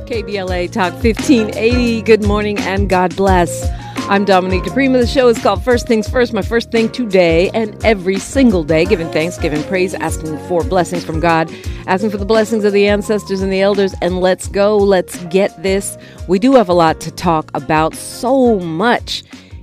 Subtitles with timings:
[0.00, 2.02] KBLA Talk 1580.
[2.02, 3.68] Good morning and God bless.
[4.08, 5.00] I'm Dominique DiPrima.
[5.00, 6.32] The show is called First Things First.
[6.32, 11.04] My first thing today and every single day, giving thanks, giving praise, asking for blessings
[11.04, 11.50] from God,
[11.86, 13.94] asking for the blessings of the ancestors and the elders.
[14.02, 14.76] And let's go.
[14.76, 15.96] Let's get this.
[16.26, 17.94] We do have a lot to talk about.
[17.94, 19.22] So much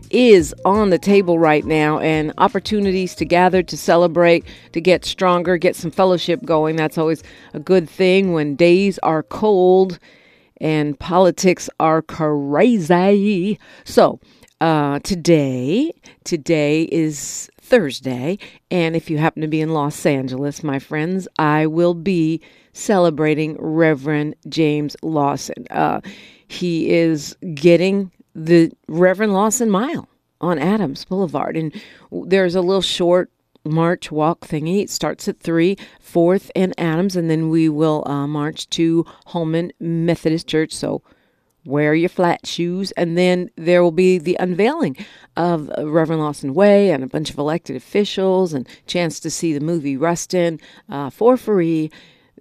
[0.09, 5.57] is on the table right now and opportunities to gather, to celebrate, to get stronger,
[5.57, 6.75] get some fellowship going.
[6.75, 7.23] That's always
[7.53, 9.99] a good thing when days are cold
[10.59, 13.59] and politics are crazy.
[13.83, 14.19] So,
[14.61, 18.37] uh, today, today is Thursday,
[18.69, 22.41] and if you happen to be in Los Angeles, my friends, I will be
[22.73, 25.65] celebrating Reverend James Lawson.
[25.69, 26.01] Uh,
[26.47, 30.07] he is getting the Reverend Lawson Mile
[30.41, 31.73] on Adams Boulevard, and
[32.11, 33.31] there's a little short
[33.69, 34.81] march walk thingy.
[34.81, 39.71] It starts at 3, 4th and Adams, and then we will uh, march to Holman
[39.79, 40.73] Methodist Church.
[40.73, 41.01] So
[41.65, 42.91] wear your flat shoes.
[42.91, 44.97] And then there will be the unveiling
[45.37, 49.59] of Reverend Lawson Way and a bunch of elected officials and chance to see the
[49.59, 50.59] movie Rustin
[50.89, 51.91] uh, for free.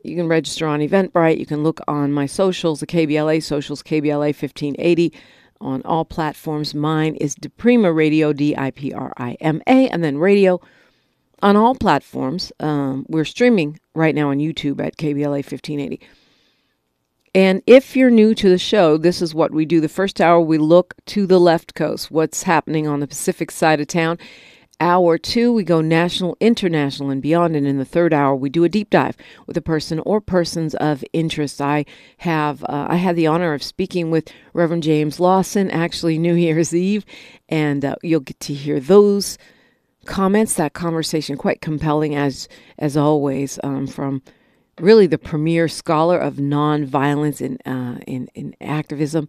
[0.05, 1.39] You can register on Eventbrite.
[1.39, 5.13] You can look on my socials, the KBLA socials, KBLA 1580
[5.61, 6.75] on all platforms.
[6.75, 10.61] Mine is DiPrima Radio, D I P R I M A, and then radio
[11.43, 12.53] on all platforms.
[12.61, 16.01] Um, we're streaming right now on YouTube at KBLA 1580.
[17.35, 19.81] And if you're new to the show, this is what we do.
[19.81, 23.81] The first hour, we look to the left coast, what's happening on the Pacific side
[23.81, 24.19] of town.
[24.81, 27.57] Hour two, we go national, international, and beyond.
[27.57, 29.17] And in the third hour, we do a deep dive
[29.47, 31.61] with a person or persons of interest.
[31.61, 31.85] I
[32.19, 36.73] have uh, I had the honor of speaking with Reverend James Lawson, actually New Year's
[36.73, 37.05] Eve,
[37.49, 39.37] and uh, you'll get to hear those
[40.09, 44.23] comments, that conversation, quite compelling as as always, um, from
[44.81, 49.29] really the premier scholar of nonviolence in, uh, in in activism,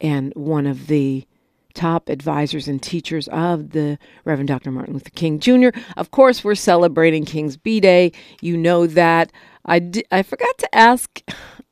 [0.00, 1.26] and one of the
[1.74, 4.70] top advisors and teachers of the Reverend Dr.
[4.70, 5.68] Martin Luther King Jr.
[5.96, 8.12] Of course, we're celebrating King's B Day.
[8.40, 9.32] You know that.
[9.66, 11.22] I, I forgot to ask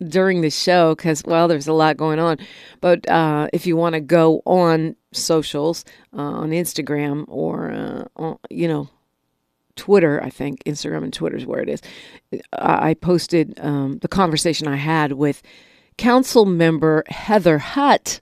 [0.07, 2.39] during the show because, well, there's a lot going on.
[2.81, 8.39] But uh, if you want to go on socials, uh, on Instagram or, uh, on,
[8.51, 8.89] you know,
[9.77, 11.83] Twitter, I think Instagram and Twitter is where it is.
[12.53, 15.43] I posted um, the conversation I had with
[15.99, 18.21] council member Heather Hutt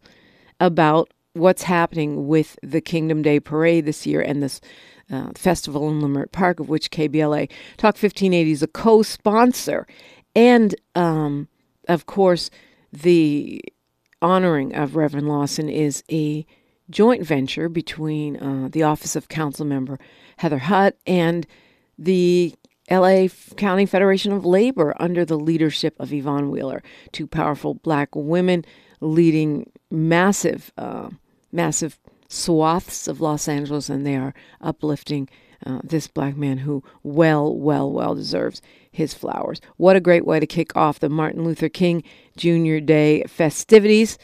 [0.60, 4.60] about what's happening with the Kingdom Day Parade this year and this
[5.10, 9.86] uh, festival in Leimert Park, of which KBLA Talk 1580 is a co sponsor.
[10.34, 11.48] And, um,
[11.88, 12.50] of course,
[12.92, 13.60] the
[14.22, 16.46] honoring of Reverend Lawson is a
[16.90, 19.98] joint venture between uh, the Office of Council Member
[20.38, 21.46] Heather Hutt and
[21.98, 22.54] the
[22.90, 28.64] LA County Federation of Labor under the leadership of Yvonne Wheeler, two powerful black women
[29.00, 31.10] leading massive, uh,
[31.50, 35.28] massive swaths of Los Angeles, and they are uplifting
[35.64, 39.60] uh, this black man who well, well, well deserves his flowers.
[39.76, 42.02] What a great way to kick off the Martin Luther King
[42.36, 42.78] Jr.
[42.78, 44.18] Day festivities.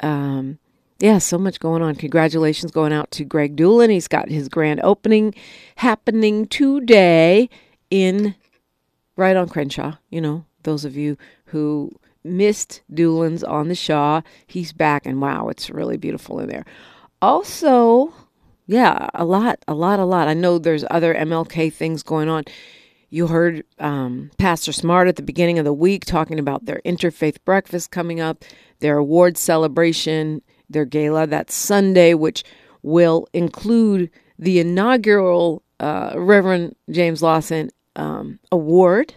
[0.00, 0.58] Um,
[1.02, 1.96] yeah, so much going on.
[1.96, 3.90] Congratulations going out to Greg Dulan.
[3.90, 5.34] He's got his grand opening
[5.74, 7.50] happening today
[7.90, 8.36] in
[9.16, 9.96] right on Crenshaw.
[10.10, 11.90] You know, those of you who
[12.22, 16.64] missed Dulan's on the Shaw, he's back, and wow, it's really beautiful in there.
[17.20, 18.14] Also,
[18.68, 20.28] yeah, a lot, a lot, a lot.
[20.28, 22.44] I know there's other MLK things going on.
[23.10, 27.38] You heard um, Pastor Smart at the beginning of the week talking about their interfaith
[27.44, 28.44] breakfast coming up,
[28.78, 30.42] their award celebration
[30.72, 32.44] their gala that Sunday, which
[32.82, 39.14] will include the inaugural uh, Reverend James Lawson um, Award.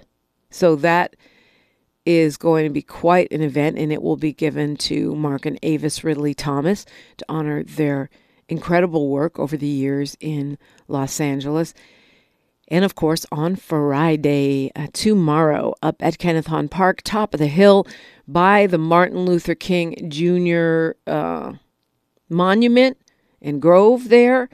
[0.50, 1.16] So that
[2.06, 5.58] is going to be quite an event, and it will be given to Mark and
[5.64, 6.86] Avis Ridley Thomas
[7.18, 8.10] to honor their
[8.48, 10.58] incredible work over the years in
[10.88, 11.74] Los Angeles.
[12.68, 17.48] And of course, on Friday, uh, tomorrow, up at Kenneth Hahn Park, top of the
[17.48, 17.88] hill,
[18.28, 20.92] by the Martin Luther King Jr.
[21.08, 21.54] Uh,
[22.30, 22.98] monument
[23.42, 24.50] and grove there,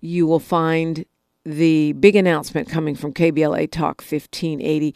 [0.00, 1.04] you will find
[1.44, 4.94] the big announcement coming from KBLA Talk 1580.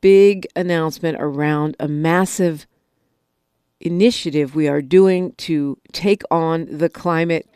[0.00, 2.66] Big announcement around a massive
[3.80, 7.48] initiative we are doing to take on the climate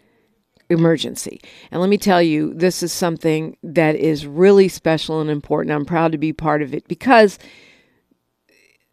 [0.68, 1.40] emergency.
[1.70, 5.74] And let me tell you, this is something that is really special and important.
[5.74, 7.38] I'm proud to be part of it because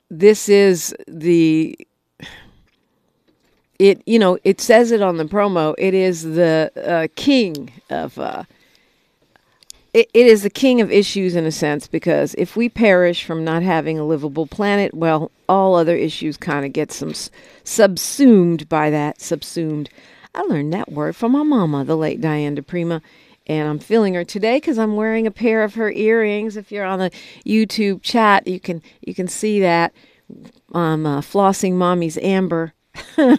[0.10, 1.78] this is the
[3.80, 8.18] it you know it says it on the promo it is the uh, king of
[8.18, 8.44] uh,
[9.98, 13.44] it, it is the king of issues in a sense because if we perish from
[13.44, 17.14] not having a livable planet, well, all other issues kind of get some
[17.64, 19.20] subsumed by that.
[19.22, 19.90] Subsumed.
[20.36, 23.02] I learned that word from my mama, the late Diane di Prima,
[23.48, 26.58] and I'm feeling her today because I'm wearing a pair of her earrings.
[26.58, 27.12] If you're on the
[27.46, 29.94] YouTube chat, you can you can see that
[30.74, 32.74] I'm uh, flossing mommy's amber.
[33.18, 33.38] Uh,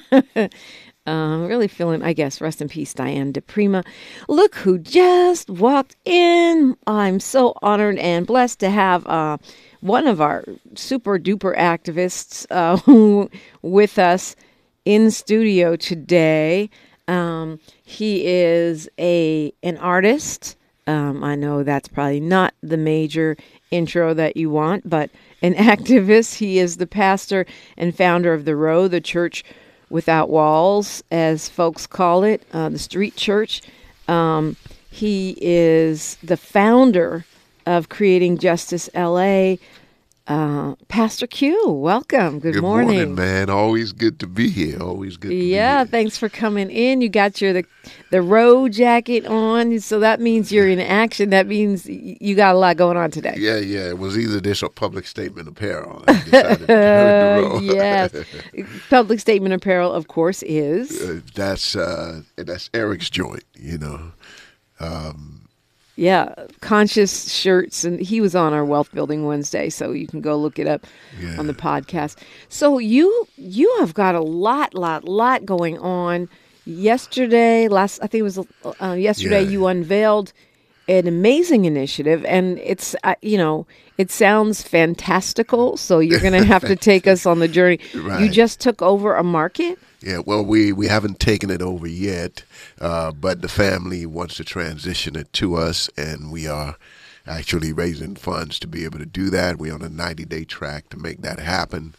[1.06, 3.84] really feeling, I guess, rest in peace, Diane di Prima.
[4.28, 6.76] Look who just walked in.
[6.87, 9.37] I'm so honored and blessed to have uh,
[9.81, 10.44] one of our
[10.75, 13.28] super duper activists uh,
[13.62, 14.37] with us
[14.84, 16.70] in studio today.
[17.08, 20.56] Um, he is a an artist.
[20.87, 23.37] Um, I know that's probably not the major
[23.70, 25.10] intro that you want, but
[25.43, 26.37] an activist.
[26.37, 27.46] He is the pastor
[27.76, 29.44] and founder of the Row, the church
[29.90, 33.62] without walls, as folks call it, uh, the street church.
[34.06, 34.56] Um,
[34.90, 37.25] he is the founder
[37.66, 39.56] of Creating Justice LA.
[40.28, 42.38] Uh, Pastor Cue, welcome.
[42.38, 43.14] Good, Good morning.
[43.14, 43.48] man.
[43.48, 44.78] Always good to be here.
[44.78, 45.30] Always good.
[45.30, 45.90] To yeah, be here.
[45.90, 47.00] thanks for coming in.
[47.00, 47.64] You got your the
[48.10, 51.30] the row jacket on, so that means you're in action.
[51.30, 53.36] That means you got a lot going on today.
[53.38, 53.88] Yeah, yeah.
[53.88, 56.04] It was either this or public statement apparel.
[56.06, 57.60] I decided to turn the row.
[57.60, 58.14] yes,
[58.90, 63.44] public statement apparel, of course, is Uh, that's uh, that's Eric's joint.
[63.54, 64.12] You know.
[66.00, 70.36] Yeah, conscious shirts, and he was on our Wealth Building Wednesday, so you can go
[70.36, 70.86] look it up
[71.20, 71.36] Yeah.
[71.38, 72.16] on the podcast.
[72.48, 76.28] So you you have got a lot, lot, lot going on.
[76.64, 78.38] Yesterday, last I think it was
[78.80, 79.48] uh, yesterday, Yeah.
[79.50, 80.32] you unveiled
[80.86, 83.66] an amazing initiative, and it's uh, you know
[83.98, 85.76] it sounds fantastical.
[85.76, 87.80] So you're going to have to take us on the journey.
[87.92, 89.78] You just took over a market.
[90.00, 92.44] Yeah, well, we, we haven't taken it over yet,
[92.80, 96.76] uh, but the family wants to transition it to us, and we are
[97.26, 99.58] actually raising funds to be able to do that.
[99.58, 101.94] We're on a 90 day track to make that happen.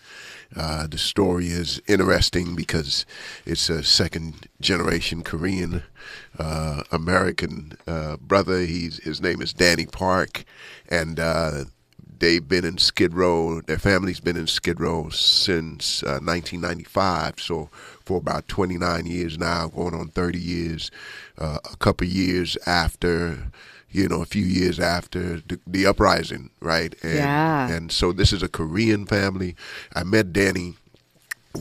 [0.56, 3.06] Uh, the story is interesting because
[3.46, 5.84] it's a second generation Korean
[6.40, 8.62] uh, American uh, brother.
[8.62, 10.44] He's his name is Danny Park,
[10.88, 11.66] and uh,
[12.20, 13.62] they've been in Skid Row.
[13.62, 17.40] Their family's been in Skid Row since uh, 1995.
[17.40, 17.70] So
[18.06, 20.92] for about 29 years now, going on 30 years.
[21.38, 23.52] Uh, a couple years after,
[23.92, 26.94] you know, a few years after the, the uprising, right?
[27.02, 27.70] And, Yeah.
[27.70, 29.56] And so this is a Korean family.
[29.94, 30.76] I met Danny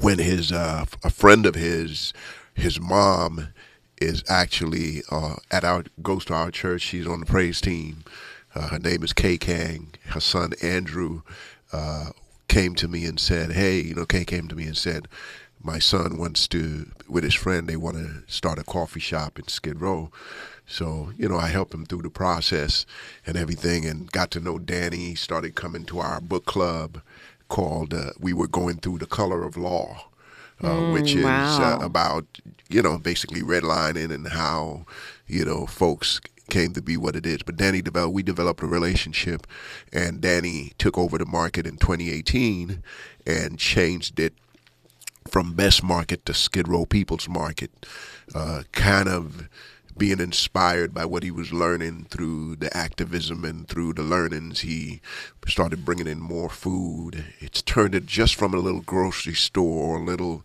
[0.01, 2.13] when his uh, a friend of his,
[2.55, 3.49] his mom,
[4.01, 6.83] is actually uh, at our goes to our church.
[6.83, 8.05] She's on the praise team.
[8.59, 9.91] Uh, her name is Kay Kang.
[10.07, 11.23] Her son Andrew
[11.73, 12.11] uh,
[12.49, 15.07] came to me and said, "Hey, you know." Kay came to me and said,
[15.63, 19.47] "My son wants to, with his friend, they want to start a coffee shop in
[19.47, 20.11] Skid Row."
[20.67, 22.85] So you know, I helped him through the process
[23.25, 24.97] and everything, and got to know Danny.
[24.97, 27.01] He started coming to our book club
[27.49, 30.05] called uh, "We Were Going Through the Color of Law."
[30.61, 31.79] Uh, which is wow.
[31.79, 32.27] uh, about
[32.69, 34.85] you know basically redlining and how
[35.29, 37.43] you know folks came to be what it is.
[37.43, 39.47] But Danny developed we developed a relationship,
[39.93, 42.83] and Danny took over the market in 2018
[43.27, 44.35] and changed it
[45.29, 47.87] from Best Market to Skid Row People's Market,
[48.35, 49.49] uh, kind of
[49.97, 54.61] being inspired by what he was learning through the activism and through the learnings.
[54.61, 55.01] He
[55.47, 57.25] started bringing in more food.
[57.41, 60.45] It's turned it just from a little grocery store or a little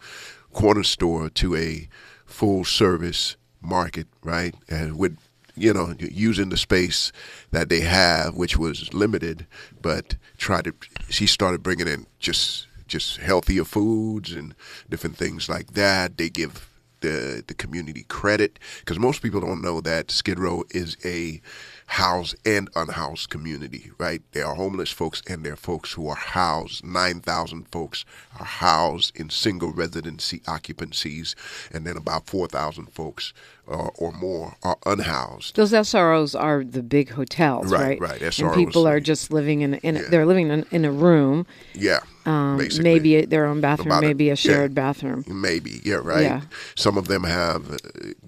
[0.51, 1.87] corner store to a
[2.25, 4.55] full service market, right?
[4.67, 5.17] And with
[5.55, 7.11] you know, using the space
[7.51, 9.45] that they have, which was limited,
[9.81, 10.73] but try to.
[11.09, 14.53] She started bringing in just just healthier foods and
[14.89, 16.17] different things like that.
[16.17, 16.69] They give
[17.01, 21.41] the the community credit because most people don't know that Skid Row is a
[21.85, 24.21] housed and unhoused community, right?
[24.31, 26.83] There are homeless folks and there are folks who are housed.
[26.83, 28.05] 9,000 folks
[28.39, 31.35] are housed in single residency occupancies,
[31.71, 33.33] and then about 4,000 folks
[33.67, 35.55] uh, or more are unhoused.
[35.55, 37.99] Those SROs are the big hotels, right?
[37.99, 38.55] Right, right, And SROs.
[38.55, 40.01] people are just living in, in Yeah.
[40.09, 42.83] they're living in, in a room, Yeah, um, basically.
[42.83, 44.35] maybe a, their own bathroom, About maybe a yeah.
[44.35, 45.23] shared bathroom.
[45.27, 46.23] Maybe, yeah, right.
[46.23, 46.41] Yeah.
[46.75, 47.77] Some of them have uh,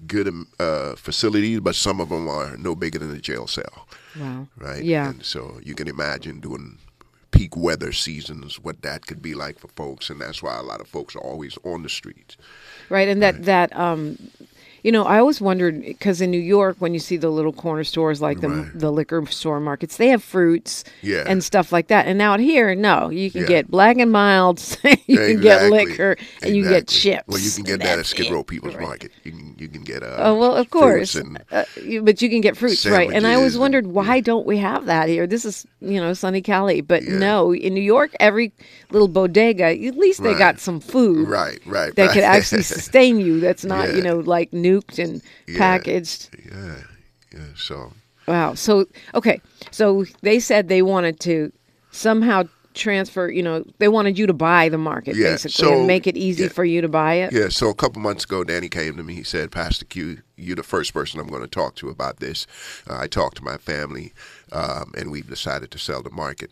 [0.06, 3.86] good um, uh, facilities, but some of them are no bigger than a jail cell,
[4.18, 4.48] Wow.
[4.56, 4.82] right?
[4.82, 5.10] Yeah.
[5.10, 6.78] And so you can imagine doing
[7.32, 10.80] peak weather seasons, what that could be like for folks, and that's why a lot
[10.80, 12.38] of folks are always on the streets.
[12.88, 14.16] right and that that um
[14.86, 17.82] You know, I always wondered because in New York, when you see the little corner
[17.82, 18.78] stores like the Right.
[18.78, 21.24] the liquor store markets, they have fruits Yeah.
[21.26, 22.06] and stuff like that.
[22.06, 23.48] And out here, no, you can Yeah.
[23.48, 24.78] get black and milds,
[25.08, 25.70] you can get Exactly.
[25.70, 27.24] liquor, and you can get chips.
[27.26, 28.30] Well, you can get that at Skid.
[28.30, 28.86] Row People's Right.
[28.86, 29.10] Market.
[29.24, 31.64] You can you can get uh, Oh well, of course, and uh,
[32.02, 33.10] but you can get fruits, right?
[33.12, 35.26] And I always wondered why don't we have that here?
[35.26, 37.18] This is you know sunny Cali, but Yeah.
[37.18, 38.52] no, in New York, every
[38.92, 40.38] little bodega, at least they Right.
[40.38, 42.12] got some food right, right, that right.
[42.12, 43.40] could actually sustain you.
[43.40, 45.58] That's not you know like nuked and Yeah.
[45.58, 46.28] packaged.
[46.50, 46.76] yeah,
[47.32, 47.40] yeah.
[47.56, 47.92] So
[48.28, 48.54] Wow.
[48.54, 49.40] So okay,
[49.70, 51.52] so they said they wanted to
[51.92, 53.28] somehow transfer.
[53.30, 56.16] You know, they wanted you to buy the market Yeah, basically so- and make it
[56.16, 56.48] easy yeah.
[56.50, 57.32] for you to buy it.
[57.32, 59.14] Yeah, so a couple months ago, Danny came to me.
[59.14, 62.46] He said, Pastor Cue, you're the first person I'm going to talk to about this.
[62.90, 64.12] Uh, I talked to my family,
[64.52, 66.50] um, and we've decided to sell the market.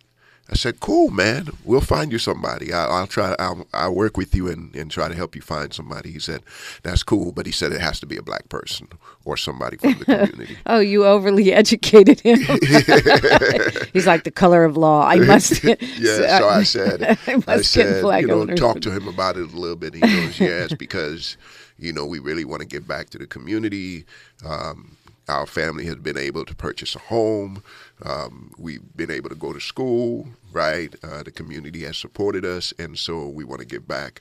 [0.50, 1.48] I said, cool, man.
[1.64, 2.72] We'll find you somebody.
[2.72, 3.34] I, I'll try.
[3.38, 6.10] I'll, I'll work with you and, and try to help you find somebody.
[6.10, 6.42] He said,
[6.82, 8.88] that's cool, but he said it has to be a black person
[9.24, 10.58] or somebody from the community.
[10.66, 12.40] Oh, you overly educated him.
[13.94, 15.06] He's like the color of law.
[15.06, 15.64] I must.
[15.64, 18.60] yeah, so I said, I must I get said, you know, owners.
[18.60, 19.94] talk to him about it a little bit.
[19.94, 21.38] He goes, yes, because
[21.78, 24.04] you know we really want to give back to the community.
[24.44, 24.98] Um,
[25.28, 27.62] our family has been able to purchase a home.
[28.02, 30.28] Um, we've been able to go to school.
[30.52, 34.20] Right, uh, the community has supported us, and so we want to give back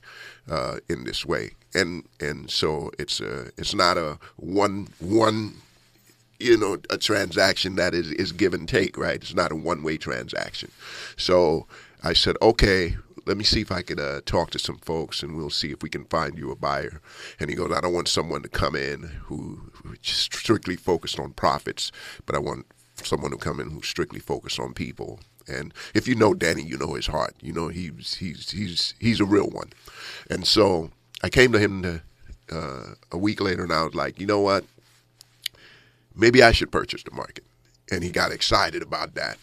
[0.50, 1.52] uh, in this way.
[1.74, 5.54] And and so it's a it's not a one one
[6.38, 9.82] you know a transaction that is is give and take right it's not a one
[9.82, 10.70] way transaction
[11.16, 11.66] so
[12.02, 15.36] i said okay let me see if i could uh, talk to some folks and
[15.36, 17.00] we'll see if we can find you a buyer
[17.38, 21.32] and he goes i don't want someone to come in who, who strictly focused on
[21.32, 21.92] profits
[22.26, 22.66] but i want
[23.02, 26.76] someone who come in who's strictly focused on people and if you know danny you
[26.78, 29.70] know his heart you know he's he's he's he's a real one
[30.30, 30.90] and so
[31.22, 32.00] i came to him to,
[32.52, 34.64] uh, a week later and i was like you know what
[36.14, 37.44] maybe I should purchase the market.
[37.90, 39.38] And he got excited about that.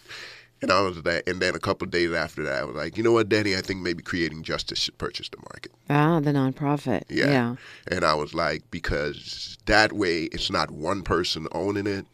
[0.62, 2.96] And I was that, and then a couple of days after that, I was like,
[2.96, 5.72] you know what, Danny, I think maybe Creating Justice should purchase the market.
[5.90, 7.04] ah, the nonprofit.
[7.10, 7.26] Yeah.
[7.26, 7.56] yeah.
[7.88, 12.06] And I was like, because that way it's not one person owning it,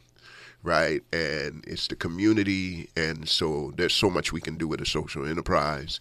[0.68, 1.02] right?
[1.14, 2.90] And it's the community.
[2.98, 6.00] And so there's so much we can do with a social enterprise.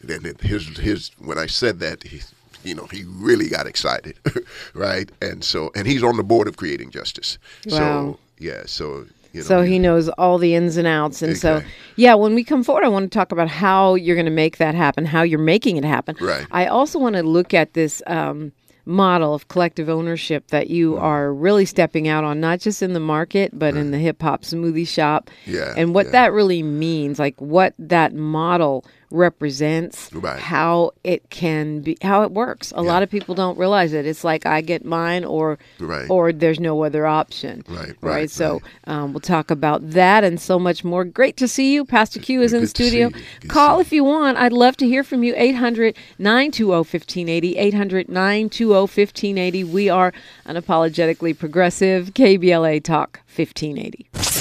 [0.00, 2.20] Then it, his, his, when I said that, he,
[2.62, 4.16] you know, he really got excited,
[4.74, 5.10] right?
[5.20, 7.38] And so, and he's on the board of Creating Justice.
[7.66, 7.76] Wow.
[7.76, 9.46] So, yeah, so, you know.
[9.46, 11.20] So he knows all the ins and outs.
[11.20, 11.60] And so,
[11.96, 14.58] yeah, when we come forward, I want to talk about how you're going to make
[14.58, 16.16] that happen, how you're making it happen.
[16.20, 16.46] Right.
[16.52, 18.52] I also want to look at this um,
[18.88, 23.00] model of collective ownership that you are really stepping out on, not just in the
[23.00, 25.30] market, but in the hip hop smoothie shop.
[25.44, 26.12] Yeah, And what yeah.
[26.12, 30.38] that really means, like what that model represents, Right.
[30.38, 32.72] how it can be, how it works.
[32.76, 34.06] A lot of people don't realize it.
[34.06, 36.06] It's like I get mine or, Right.
[36.08, 37.64] or there's no other option.
[37.68, 37.96] Right, Right.
[38.02, 41.04] right, So um, we'll talk about that and so much more.
[41.04, 41.84] Great to see you.
[41.84, 43.06] Pastor Cue is in the Good to see studio.
[43.08, 43.12] you.
[43.12, 44.38] Good to Call if you want.
[44.38, 45.34] I'd love to hear from you.
[45.36, 47.56] 800 920 1580.
[47.56, 49.64] 800 920 1580.
[49.64, 50.12] We are
[50.46, 52.12] unapologetically progressive.
[52.14, 54.37] KBLA Talk 1580.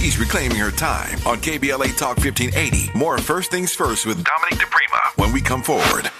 [0.00, 2.98] She's reclaiming her time on KBLA Talk 1580.
[2.98, 6.10] More First Things First with Dominic DiPrima when we come forward.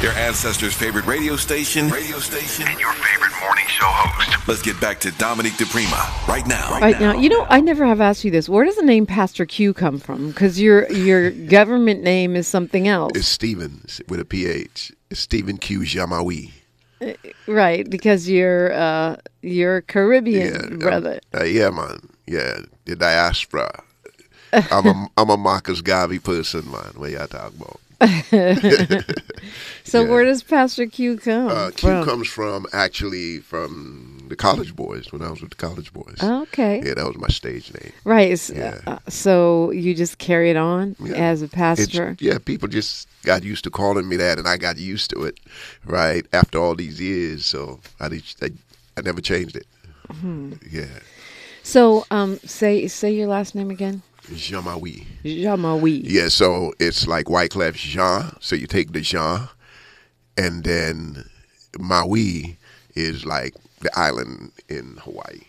[0.00, 4.48] Your ancestors' favorite radio station, radio station, and your favorite morning show host.
[4.48, 6.72] Let's get back to Dominic DiPrima right now.
[6.72, 8.48] All right now, you know, I never have asked you this.
[8.48, 10.28] Where does the name Pastor Cue come from?
[10.28, 14.90] Because your your government name is something else, It's Stevens with a PH.
[15.10, 15.80] It's Stephen Q.
[15.80, 16.50] Jn-Marie.
[17.46, 17.88] Right?
[17.88, 21.20] Because you're uh, you're Caribbean, Yeah, brother.
[21.34, 22.08] Uh, yeah, man.
[22.26, 23.82] Yeah, the diaspora.
[24.52, 26.92] I'm a I'm a Marcus Garvey person, man.
[26.96, 27.80] What y'all talk about?
[29.84, 30.08] So yeah.
[30.10, 32.04] where does Pastor Cue come Uh, Q from?
[32.04, 36.16] comes from actually from the College Boys when I was with the College Boys.
[36.22, 36.82] okay.
[36.84, 37.92] Yeah, that was my stage name.
[38.04, 38.50] Right.
[38.50, 38.80] Yeah.
[38.86, 41.14] Uh, so you just carry it on Yeah.
[41.14, 42.16] as a It's, pastor.
[42.20, 45.38] yeah, people just got used to calling me that, and I got used to it,
[45.84, 46.26] right?
[46.32, 48.50] After all these years, so I did, I,
[48.96, 49.66] I never changed it.
[50.10, 50.52] Hmm.
[50.70, 50.86] Yeah,
[51.62, 54.02] So um, say say your last name again.
[54.30, 55.06] Jn-Marie.
[55.24, 56.02] Jn-Marie.
[56.04, 58.32] Yeah, so it's like Wyclef Jean.
[58.40, 59.48] So you take the Jean,
[60.36, 61.24] and then
[61.78, 62.56] Maui
[62.94, 63.54] is like
[63.86, 65.40] the island in Hawaii.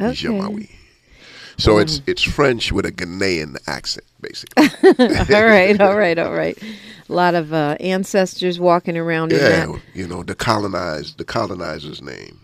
[0.00, 0.68] Okay.
[1.56, 4.64] So it's it's French with a Ghanaian accent, basically.
[5.34, 5.80] all right.
[5.80, 6.18] All right.
[6.18, 6.58] All right.
[7.08, 9.80] A lot of uh, ancestors walking around in yeah, that.
[9.94, 12.40] you know the colonized, the colonizer's name.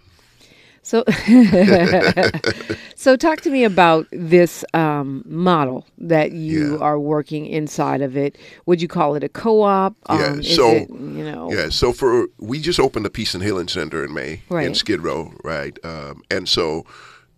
[0.83, 1.05] So,
[2.97, 6.79] so talk to me about this um, model that you Yeah.
[6.79, 8.37] are working inside of it.
[8.67, 9.95] Would you call it a co-op?
[10.09, 11.53] Yeah, Um, so it- you know.
[11.53, 14.77] Yeah, so for we just opened the Peace and Healing Center in May in Right.
[14.77, 15.79] Skid Row, right?
[15.85, 16.85] Um, and so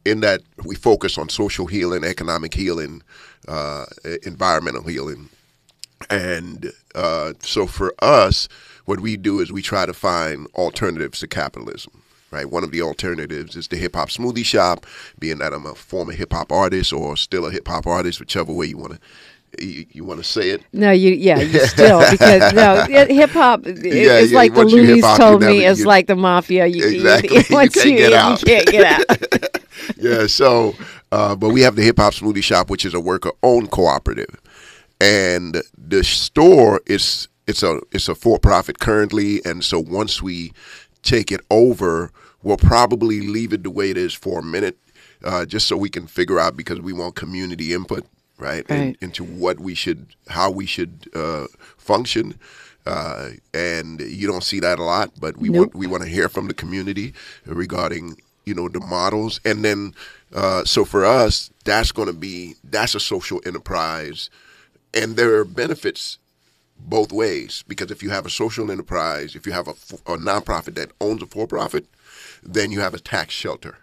[0.05, 3.03] in that we focus on social healing, economic healing,
[3.49, 3.87] uh,
[4.25, 5.29] environmental healing,
[6.11, 8.49] and uh, so for us,
[8.85, 12.02] what we do is we try to find alternatives to capitalism.
[12.33, 14.87] Right, one of the alternatives is the hip hop smoothie shop.
[15.19, 18.51] Being that I'm a former hip hop artist or still a hip hop artist, whichever
[18.53, 18.99] way you want to
[19.63, 20.63] you, you want to say it.
[20.73, 25.05] No, you yeah, you still because no hip hop Yeah, it's yeah, like the Loonies
[25.19, 26.67] told me never- it's you- like the mafia.
[26.67, 27.37] You, Exactly.
[27.51, 28.41] You once can't you, get out.
[28.41, 29.63] you can't get out.
[29.99, 30.75] yeah, so
[31.13, 34.41] uh, but we have the Hip Hop Smoothie Shop, which is a worker-owned cooperative,
[35.03, 40.53] and the store is it's a it's a for-profit currently, and so once we
[41.03, 42.11] take it over,
[42.43, 44.79] we'll probably leave it the way it is for a minute,
[45.25, 48.07] uh, just so we can figure out because we want community input,
[48.39, 51.47] right, in- into what we should, how we should uh,
[51.77, 52.39] function.
[52.87, 55.59] Uh, and you don't see that a lot, but we Nope.
[55.59, 57.15] want we want to hear from the community
[57.47, 59.95] regarding you know the models and then
[60.35, 64.31] uh, so for us that's going to be that's a social enterprise
[64.95, 66.19] and there are benefits
[66.79, 69.73] both ways because if you have a social enterprise if you have a,
[70.13, 71.87] a nonprofit that owns a for-profit
[72.43, 73.79] then you have a tax shelter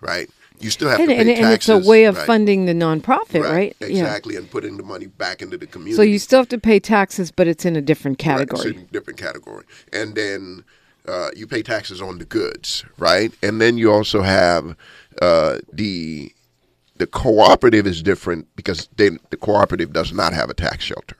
[0.00, 0.28] right
[0.60, 2.72] you still have And, to pay and, and it's a way of right, funding the
[2.74, 3.74] nonprofit, right?
[3.80, 3.88] Yeah.
[3.88, 6.78] exactly and putting the money back into the community So you still have to pay
[6.78, 8.76] taxes, but it's in a different Right, it's category.
[8.76, 9.64] in a different category.
[9.92, 10.64] And then
[11.06, 13.32] uh, you pay taxes on the goods, right?
[13.42, 14.76] And then you also have
[15.20, 16.32] uh, the
[16.96, 21.16] the cooperative is different because then the cooperative does not have a tax shelter.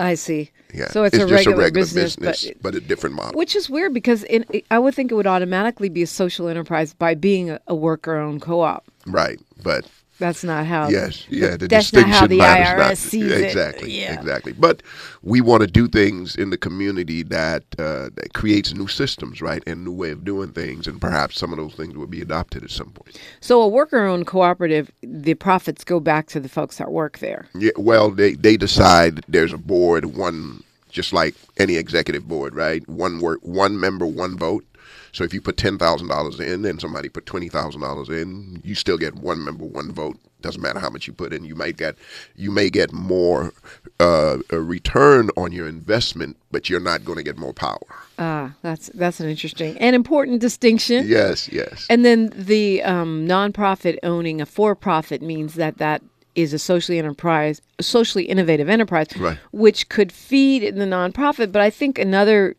[0.00, 0.50] I see.
[0.74, 3.38] Yeah, So it's, a, just regular a regular business, business, but but a different model.
[3.38, 6.92] which is weird because in, I would think it would automatically be a social enterprise
[6.92, 8.84] by being a, a worker-owned co-op.
[9.12, 9.86] Right, but
[10.18, 10.88] That's not how.
[10.88, 12.98] yes, yeah, the that's not distinction how the matters IRS not.
[12.98, 13.44] sees it.
[13.44, 14.14] exactly, Yeah.
[14.14, 14.52] exactly.
[14.52, 14.82] But
[15.22, 19.62] we want to do things in the community that uh, that creates new systems, right,
[19.66, 22.64] and new way of doing things, and perhaps some of those things will be adopted
[22.64, 23.18] at some point.
[23.40, 27.46] So a worker-owned cooperative, the profits go back to the folks that work there.
[27.54, 32.86] Yeah, well, they they decide there's a board, one just like any executive board, right?
[32.88, 34.64] One work, one member, one vote.
[35.12, 38.60] So if you put ten thousand dollars in, and somebody put twenty thousand dollars in,
[38.64, 40.16] you still get one member, one vote.
[40.40, 41.44] Doesn't matter how much you put in.
[41.44, 41.96] You might get
[42.36, 43.52] you may get more
[43.98, 47.80] uh, a return on your investment, but you're not going to get more power.
[48.20, 51.06] Ah, that's that's an interesting and important distinction.
[51.08, 51.86] Yes, yes.
[51.90, 56.02] And then the um, nonprofit owning a for-profit means that that
[56.36, 59.38] is a socially enterprise, a socially innovative enterprise, Right.
[59.50, 61.50] which could feed in the nonprofit.
[61.50, 62.54] But I think another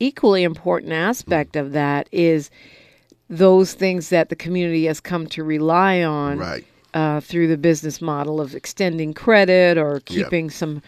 [0.00, 2.50] equally important aspect of that is
[3.28, 6.64] those things that the community has come to rely on Right.
[6.94, 10.82] uh, through the business model of extending credit or keeping some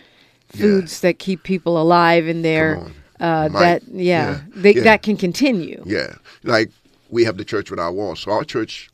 [0.49, 2.81] foods that keep people alive in there.
[3.21, 4.83] Uh, that yeah, yeah, They, yeah.
[4.85, 5.83] that can continue.
[5.85, 6.71] Yeah, like
[7.11, 8.21] we have the church without walls.
[8.21, 8.88] So our church,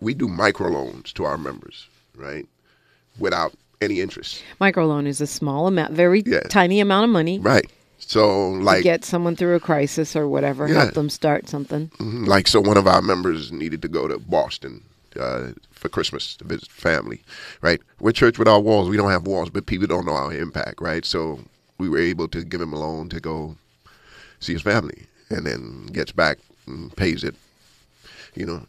[0.00, 2.46] we do microloans to our members, right,
[3.18, 6.40] without any interest, Microloan is a small amount, very Yeah.
[6.48, 7.66] tiny amount of money right?
[8.08, 10.80] So like, get someone through a crisis or whatever, Yeah.
[10.84, 11.90] help them start something.
[11.98, 14.82] mhm, like so one of our members needed to go to Boston
[15.20, 17.20] uh, for Christmas to visit family,
[17.60, 17.80] right?
[18.00, 18.88] We're church without walls.
[18.88, 21.04] We don't have walls, but people don't know our impact, right?
[21.04, 21.40] So
[21.76, 23.56] we were able to give him a loan to go
[24.40, 27.34] see his family, and then gets back and pays it,
[28.34, 28.62] you know,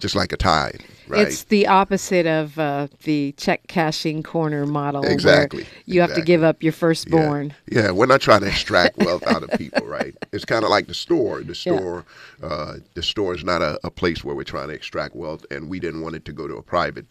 [0.00, 1.26] just like a tithe, right?
[1.28, 5.02] It's the opposite of uh, the check cashing corner model.
[5.02, 7.54] where Exactly, you have to give up your firstborn.
[7.70, 7.82] Yeah.
[7.82, 10.14] yeah, we're not trying to extract wealth out of people, right?
[10.32, 11.42] It's kind of like the store.
[11.42, 12.04] The store,
[12.42, 15.68] uh, the store is not a, a place where we're trying to extract wealth, and
[15.68, 17.06] we didn't want it to go to a private,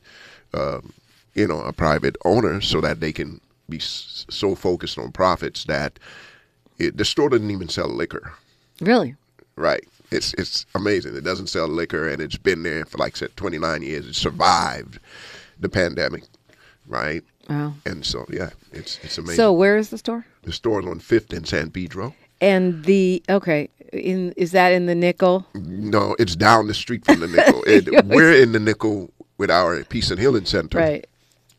[0.54, 0.92] um,
[1.36, 5.66] you know, a private owner, so that they can be s- so focused on profits
[5.66, 6.00] that
[6.80, 8.34] it, the store doesn't even sell liquor,
[8.82, 9.16] Really?
[9.56, 9.86] right?
[10.12, 11.16] It's it's amazing.
[11.16, 14.08] It doesn't sell liquor, and it's been there for like I said, 29 years.
[14.08, 15.00] It survived
[15.60, 16.24] the pandemic,
[16.88, 17.24] right?
[17.50, 17.74] Wow.
[17.86, 19.36] And so yeah, it's it's amazing.
[19.38, 20.26] So where is the store?
[20.44, 22.16] The store's on Fifth in San Pedro.
[22.42, 25.46] And the okay, in is that in the nickel?
[25.54, 27.64] No, it's down the street from the nickel.
[27.68, 31.08] It, we're in the nickel with our Peace and Healing Center, Right.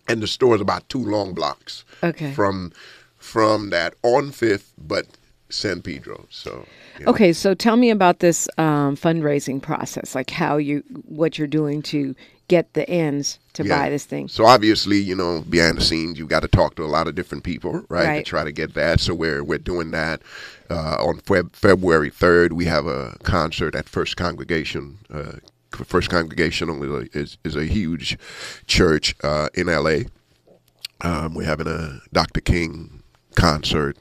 [0.09, 2.33] and the store is about two long blocks Okay.
[2.33, 2.73] from
[3.19, 5.07] from that on Fifth, but
[5.51, 6.27] San Pedro.
[6.31, 6.67] So
[6.99, 7.09] yeah.
[7.11, 11.83] Okay, so tell me about this um, fundraising process, like how you, what you're doing
[11.83, 12.15] to
[12.49, 13.79] get the ends to Yeah.
[13.79, 14.27] buy this thing.
[14.29, 17.15] So obviously, you know, behind the scenes, you've got to talk to a lot of
[17.15, 18.25] different people, right, Right.
[18.25, 18.99] to try to get that.
[19.01, 20.23] So we're we're doing that
[20.69, 22.53] uh, on Feb- February third.
[22.55, 24.99] We have a concert at First Congregation.
[25.13, 25.35] Uh,
[25.85, 26.83] First Congregational
[27.15, 28.19] is is a huge
[28.67, 30.01] church uh, in LA.
[31.03, 32.41] Um, we're having a Dr.
[32.41, 33.03] King
[33.37, 33.97] concert,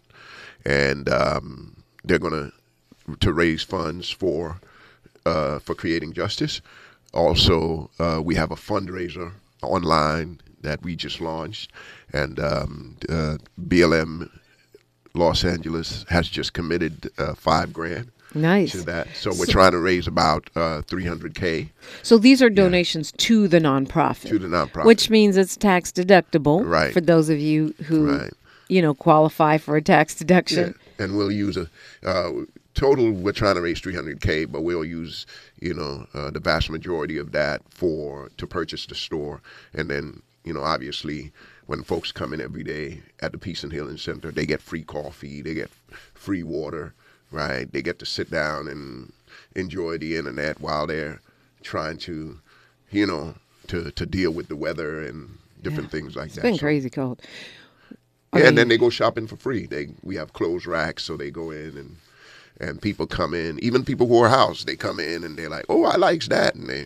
[0.66, 2.52] and um, they're going
[3.20, 4.60] to raise funds for
[5.26, 6.62] uh, for creating justice.
[7.14, 9.32] Also, uh, we have a fundraiser
[9.64, 11.72] online that we just launched,
[12.14, 14.30] and um, uh, BLM
[15.14, 18.72] Los Angeles has just committed uh, five grand Nice.
[18.74, 19.08] to that.
[19.16, 21.70] So we're trying to raise about uh, 300k
[22.04, 24.28] So these are donations to the nonprofit.
[24.30, 24.86] to the nonprofit.
[24.86, 26.94] Which means it's tax deductible Right.
[26.94, 28.34] for those of you who, Right.
[28.68, 30.76] you know, qualify for a tax Yeah, deduction.
[31.00, 31.68] and we'll use a
[32.06, 32.32] uh,
[32.80, 33.12] total.
[33.12, 35.26] We're trying to raise 300k, but we'll use
[35.60, 39.42] you know uh, the vast majority of that for to purchase the store,
[39.74, 41.32] and then you know obviously
[41.68, 44.82] when folks come in every day at the Peace and Healing Center, they get free
[44.82, 45.70] coffee, they get
[46.16, 46.94] free water,
[47.32, 47.72] right?
[47.72, 49.14] They get to sit down and
[49.56, 51.22] enjoy the internet while they're
[51.62, 52.40] trying to,
[52.92, 53.36] you know,
[53.68, 56.40] to to deal with the weather and different things like It's that.
[56.42, 57.22] It's been So- crazy cold.
[58.34, 59.66] yeah, and then they go shopping for free.
[59.66, 61.98] They we have clothes racks, so they go in and
[62.60, 63.60] and people come in.
[63.64, 66.56] Even people who are housed, they come in and they're like, "Oh, I likes that,"
[66.56, 66.86] and they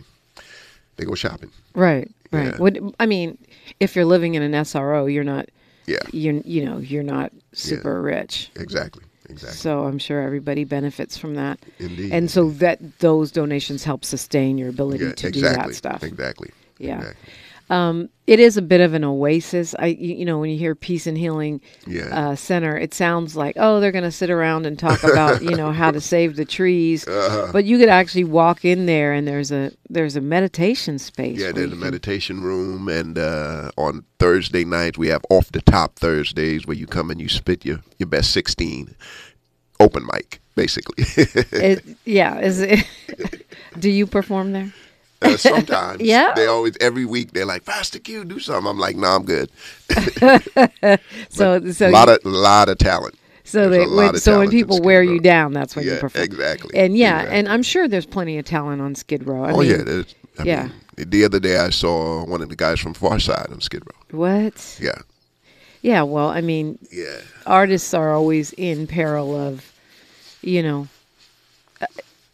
[0.96, 1.50] they go shopping.
[1.74, 2.52] Right, right.
[2.52, 2.58] Yeah.
[2.58, 3.38] Would I mean,
[3.80, 5.48] if you're living in an SRO, you're not,
[5.86, 8.50] Yeah, you're, you know, you're not super rich.
[8.56, 9.56] exactly, exactly.
[9.58, 11.58] So I'm sure everybody benefits from that.
[11.78, 12.12] Indeed.
[12.12, 16.02] And so that those donations help sustain your ability yeah, to exactly, do that stuff.
[16.04, 16.50] Exactly.
[16.78, 16.98] Yeah.
[16.98, 17.32] exactly.
[17.68, 19.74] It is a bit of an oasis.
[19.78, 22.30] I, you, you know, when you hear Peace and Healing Yeah.
[22.30, 25.54] uh, Center, it sounds like oh, they're going to sit around and talk about you
[25.54, 27.06] know how to save the trees.
[27.06, 27.50] Uh-huh.
[27.52, 31.38] But you could actually walk in there and there's a there's a meditation space.
[31.38, 35.60] Yeah, there's a can- meditation room, and uh, on Thursday nights we have off the
[35.62, 38.94] top Thursdays where you come and you spit your your best sixteen,
[39.80, 41.04] open mic basically.
[41.52, 42.86] It, yeah, is it?
[43.78, 44.72] do you perform there?
[45.24, 46.32] Uh, sometimes, Yeah.
[46.32, 49.50] they always every week they're like, "Pastor Cue, do something." I'm like, "No, I'm good."
[51.28, 53.16] So so a lot of lot of talent.
[53.44, 55.04] So There's they when, so when people wear Row.
[55.04, 56.24] you down, that's when you Yeah, perform.
[56.24, 57.28] exactly, And yeah, exactly.
[57.28, 59.44] and I'm sure there's plenty of talent on Skid Row.
[59.44, 60.68] I oh mean, yeah, there's, I yeah.
[60.68, 64.00] Mean, the other day I saw one of the guys from Pharcyde on Skid Row.
[64.10, 64.80] What?
[64.80, 65.02] Yeah,
[65.82, 66.02] Yeah.
[66.02, 69.72] Well, I mean, yeah, artists are always in peril of,
[70.42, 70.88] you know,
[71.80, 71.86] uh,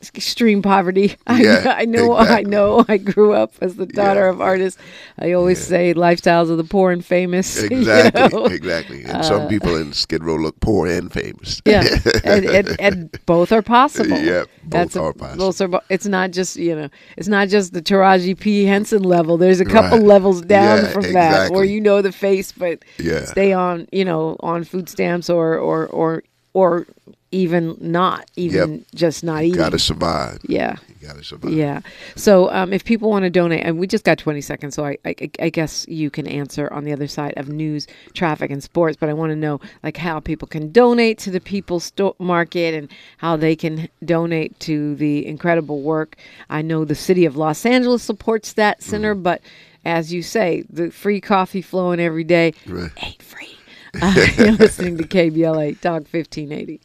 [0.08, 1.16] extreme poverty.
[1.26, 2.16] I, Yeah, I know.
[2.16, 2.84] I know.
[2.88, 4.30] I grew up as the daughter Yeah.
[4.30, 4.80] of artists.
[5.18, 7.62] I always say lifestyles of the poor and famous.
[7.70, 8.46] you exactly, know?
[8.46, 9.04] exactly.
[9.04, 11.58] And some people in Skid Row look poor and famous.
[11.60, 14.16] Uh, Yeah, and, and, and both are possible.
[14.18, 15.44] Yeah, both That's a- are possible.
[15.44, 19.36] those are it's not just you know, it's not just the Taraji P Henson level.
[19.36, 20.06] There's a couple Right.
[20.06, 23.24] levels down Yeah, from that where you know the face, but Yeah.
[23.26, 26.22] stay on you know on food stamps or or or
[26.54, 26.86] or
[27.32, 29.56] even not even just not eating.
[29.58, 30.38] Got to survive.
[30.48, 30.76] yeah.
[31.00, 31.52] You got to survive.
[31.52, 31.80] Yeah.
[32.16, 34.98] So um, if people want to donate, and we just got 20 seconds, so I,
[35.04, 38.96] I, I guess you can answer on the other side of news, traffic, and sports.
[39.00, 42.74] But I want to know like how people can donate to the People's Sto- Market
[42.74, 46.16] and how they can donate to the incredible work.
[46.50, 49.22] I know the city of Los Angeles supports that center, Mm-hmm.
[49.22, 49.40] but
[49.84, 52.90] as you say, the free coffee flowing every day Right.
[53.02, 53.46] ain't free.
[54.00, 56.80] Uh, you're listening to KBLA Talk 1580.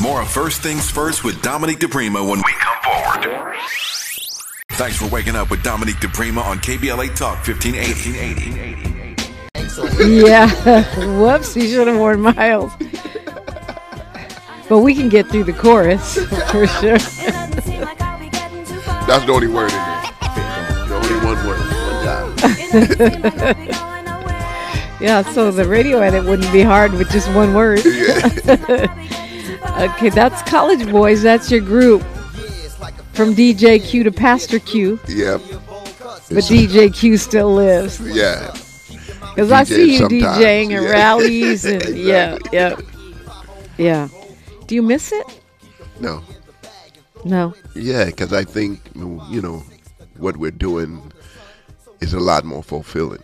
[0.00, 3.54] More of First Things First with Dominique DiPrima when we come forward.
[4.72, 10.04] Thanks for waking up with Dominique DiPrima on KBLA Talk 1580.
[10.04, 10.48] Yeah.
[11.18, 12.72] Whoops, you should have worn miles.
[14.68, 16.14] But we can get through the chorus
[16.50, 16.98] for sure.
[19.06, 20.02] That's the only word in there.
[20.88, 21.60] The only one word.
[21.60, 21.66] One
[23.46, 23.56] time.
[24.98, 27.80] Yeah, so the radio edit wouldn't be hard with just one word.
[29.78, 31.22] Okay, that's College Boys.
[31.22, 32.02] That's your group.
[33.12, 35.00] From DJ Cue to Pastor Cue.
[35.08, 35.40] Yep.
[36.28, 38.00] But DJ Cue still lives.
[38.14, 38.54] Yeah.
[39.34, 40.90] Because I see you DJing at yeah.
[40.90, 42.74] rallies and yeah, yeah.
[43.76, 44.08] Yeah.
[44.66, 45.40] Do you miss it?
[46.00, 46.22] No.
[47.26, 47.54] No.
[47.74, 49.62] Yeah, because I think you know
[50.16, 51.12] what we're doing
[52.00, 53.22] is a lot more fulfilling,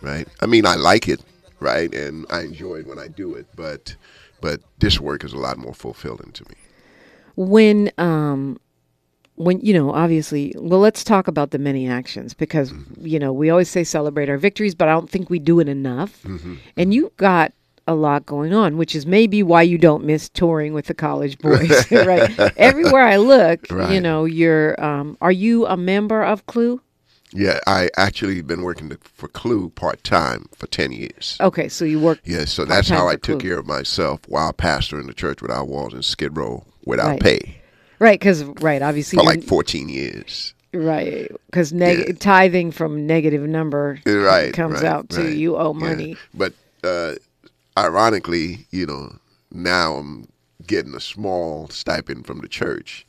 [0.00, 0.28] right?
[0.40, 1.20] I mean, I like it,
[1.60, 3.96] right, and I enjoy it when I do it, but
[4.40, 6.54] but this work is a lot more fulfilling to me.
[7.36, 8.58] when um
[9.36, 13.50] when you know obviously well let's talk about the many actions because you know we
[13.50, 16.24] always say celebrate our victories but i don't think we do it enough.
[16.76, 17.52] And you got
[17.86, 21.38] a lot going on which is maybe why you don't miss touring with the college
[21.46, 22.28] boys right?
[22.56, 26.80] Everywhere i look you know you're um are you a member of clue
[27.32, 31.36] Yeah, I actually been working for Clue part time for ten years.
[31.40, 33.50] okay so you work Yeah, so that's how I took Clue.
[33.50, 37.20] care of myself while pastoring the church without walls in Skid Row without Right.
[37.20, 37.60] pay
[37.98, 40.54] right because right obviously for like fourteen years.
[40.72, 42.12] right because neg- Yeah.
[42.18, 45.36] tithing from negative number Right, comes right, out to right.
[45.36, 45.80] you owe Yeah.
[45.88, 47.14] money But uh,
[47.76, 49.16] ironically, you know,
[49.52, 50.28] now I'm
[50.66, 53.06] getting a small stipend from the church.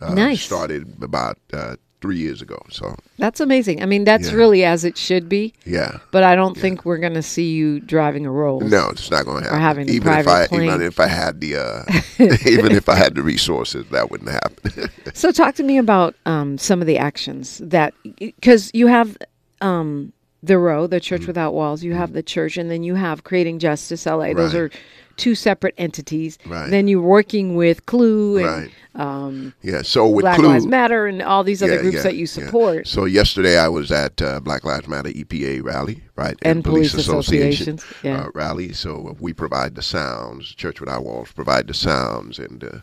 [0.00, 0.42] Uh, Nice.
[0.42, 2.60] Started about uh, three years ago.
[2.70, 3.82] So That's amazing.
[3.82, 4.36] I mean, that's Yeah.
[4.36, 5.52] really as it should be.
[5.64, 5.98] yeah.
[6.12, 8.64] But I don't think we're going to see you driving a Rolls.
[8.70, 9.60] No, it's not going to happen.
[9.60, 11.82] having a even if I even if I had the uh,
[12.48, 14.90] even if I had the resources, that wouldn't happen.
[15.14, 19.16] So talk to me about um, some of the actions that because you have
[19.60, 20.12] um,
[20.44, 21.02] the row, the Mm-hmm.
[21.02, 24.32] Church Without Walls, you have the church, and then you have Creating Justice LA.
[24.34, 24.70] Those are
[25.18, 26.38] two separate entities.
[26.46, 26.70] Right.
[26.70, 28.70] Then you're working with Clue and right.
[28.94, 29.82] um, Yeah.
[29.82, 32.20] So with Black Clue, Lives Matter and all these other Yeah, groups yeah, that you
[32.20, 32.26] yeah.
[32.26, 32.86] support.
[32.88, 37.84] So yesterday I was at uh, Black Lives Matter EPA rally, right, And police associations,
[38.02, 38.22] yeah.
[38.24, 38.72] uh, rally.
[38.72, 40.54] So we provide the sounds.
[40.54, 42.78] Church Without Walls provide the sounds and uh,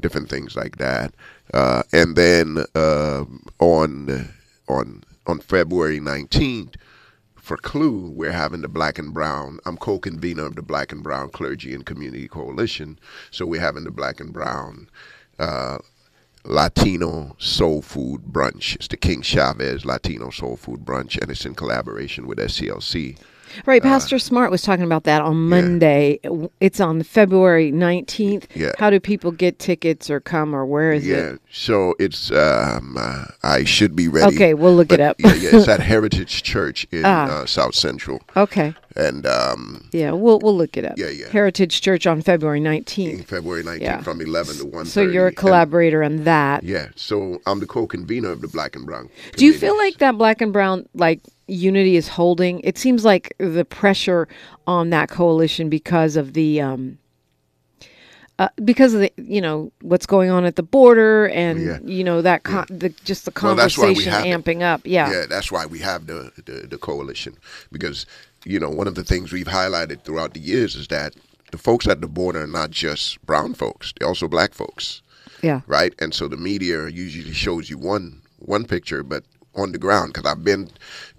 [0.00, 1.14] different things like that.
[1.54, 3.24] Uh, and then uh,
[3.58, 4.28] on
[4.68, 6.76] on on February nineteenth.
[7.48, 9.58] For Clue, we're having the Black and Brown.
[9.64, 12.98] I'm co-convener of the Black and Brown Clergy and Community Coalition,
[13.30, 14.90] so we're having the Black and Brown
[15.38, 15.78] uh,
[16.44, 18.74] Latino Soul Food Brunch.
[18.74, 23.18] It's the King Chavez Latino Soul Food Brunch, and it's in collaboration with SCLC.
[23.66, 26.18] Right, Pastor Smart was talking about that on Monday.
[26.60, 28.44] It's on February 19th.
[28.54, 28.72] Yeah.
[28.78, 31.10] How do people get tickets or come or where is it?
[31.10, 31.40] Yeah, it?
[31.50, 34.34] so it's um, uh, I should be ready.
[34.36, 35.16] Okay, we'll look it up.
[35.18, 37.42] yeah, yeah, it's at Heritage Church in Ah.
[37.42, 38.74] uh, South Central, Okay.
[38.96, 40.98] and um, Yeah, we'll we'll look it up.
[40.98, 41.28] Yeah, yeah.
[41.30, 43.24] Heritage Church on February in 19th.
[43.26, 44.02] February 19th Yeah.
[44.02, 44.86] from 11 to 1.
[44.86, 46.62] So you're a collaborator on that.
[46.64, 49.08] Yeah, so I'm the co-convener of the Black and Brown.
[49.36, 52.60] Do you feel like that black and brown like unity is holding?
[52.60, 54.28] It seems like the pressure
[54.66, 56.98] on that coalition because of the um
[58.38, 61.78] uh, because of the you know what's going on at the border and Yeah.
[61.84, 64.44] you know that con- the just the Well, that's why we conversation it.
[64.44, 64.82] amping up.
[64.84, 65.10] Yeah.
[65.10, 67.36] Yeah, that's why we have the, the the coalition
[67.72, 68.06] because
[68.44, 71.16] you know one of the things we've highlighted throughout the years is that
[71.50, 75.02] the folks at the border are not just brown folks; they're also black folks,
[75.42, 75.62] Yeah.
[75.66, 75.92] right?
[75.98, 79.24] And so the media usually shows you one one picture, but
[79.58, 80.70] on the ground, because I've been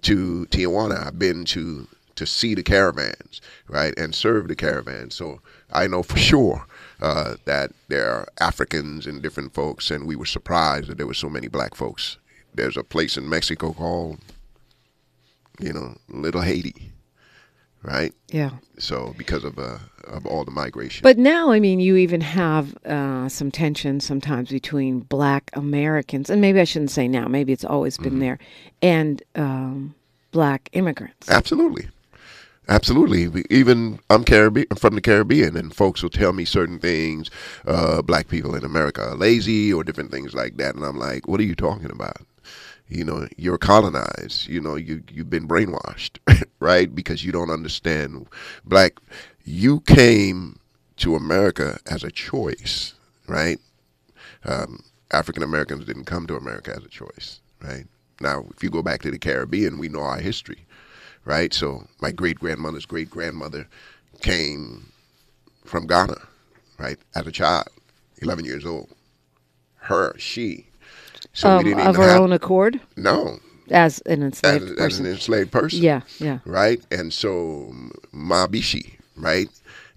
[0.02, 5.14] to Tijuana, I've been to to see the caravans, right, and serve the caravans.
[5.14, 5.40] So
[5.72, 6.66] I know for sure
[7.00, 11.14] uh, that there are Africans and different folks, and we were surprised that there were
[11.14, 12.18] so many black folks.
[12.54, 14.18] There's a place in Mexico called,
[15.60, 16.92] you know, Little Haiti,
[17.82, 18.12] right?
[18.28, 18.50] Yeah.
[18.78, 21.02] So because of uh, of all the migration.
[21.02, 26.40] But now, I mean, you even have uh, some tension sometimes between black Americans, and
[26.40, 28.20] maybe I shouldn't say now, maybe it's always been Mm-hmm.
[28.20, 28.38] there,
[28.82, 29.94] and um,
[30.32, 31.28] black immigrants.
[31.30, 31.88] Absolutely.
[32.68, 33.44] Absolutely.
[33.50, 37.28] Even I'm Caribbean I'm from the Caribbean, and folks will tell me certain things.
[37.66, 41.26] Uh, black people in America are lazy, or different things like that, and I'm like,
[41.26, 42.18] "What are you talking about?
[42.90, 44.48] You know, you're colonized.
[44.48, 46.18] You know, you you've been brainwashed,
[46.60, 46.94] right?
[46.94, 48.26] Because you don't understand
[48.64, 48.98] black.
[49.44, 50.58] You came
[50.98, 52.94] to America as a choice,
[53.28, 53.58] right?
[54.44, 57.86] Um, African Americans didn't come to America as a choice, right?
[58.20, 60.66] Now, if you go back to the Caribbean, we know our history,
[61.24, 61.54] right?
[61.54, 63.68] So, my great grandmother's great grandmother
[64.22, 64.92] came
[65.64, 66.16] from Ghana,
[66.78, 67.68] right, as a child,
[68.22, 68.90] 11 years old.
[69.76, 70.66] Her, she.
[71.32, 73.38] So Um, we didn't of her have, own accord, no,
[73.70, 75.06] as an as, enslaved as person.
[75.06, 76.38] an enslaved person yeah, yeah.
[76.44, 76.80] right?
[76.90, 77.72] And so
[78.12, 79.48] Mabishi, right?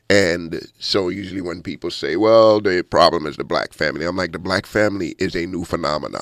[0.10, 4.32] And so usually when people say, well, the problem is the black family, I'm like,
[4.32, 6.22] the black family is a new phenomenon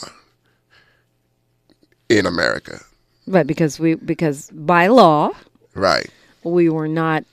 [2.10, 2.80] in America,
[3.28, 5.32] But because we because by law
[5.74, 6.10] right?
[6.44, 7.24] we were not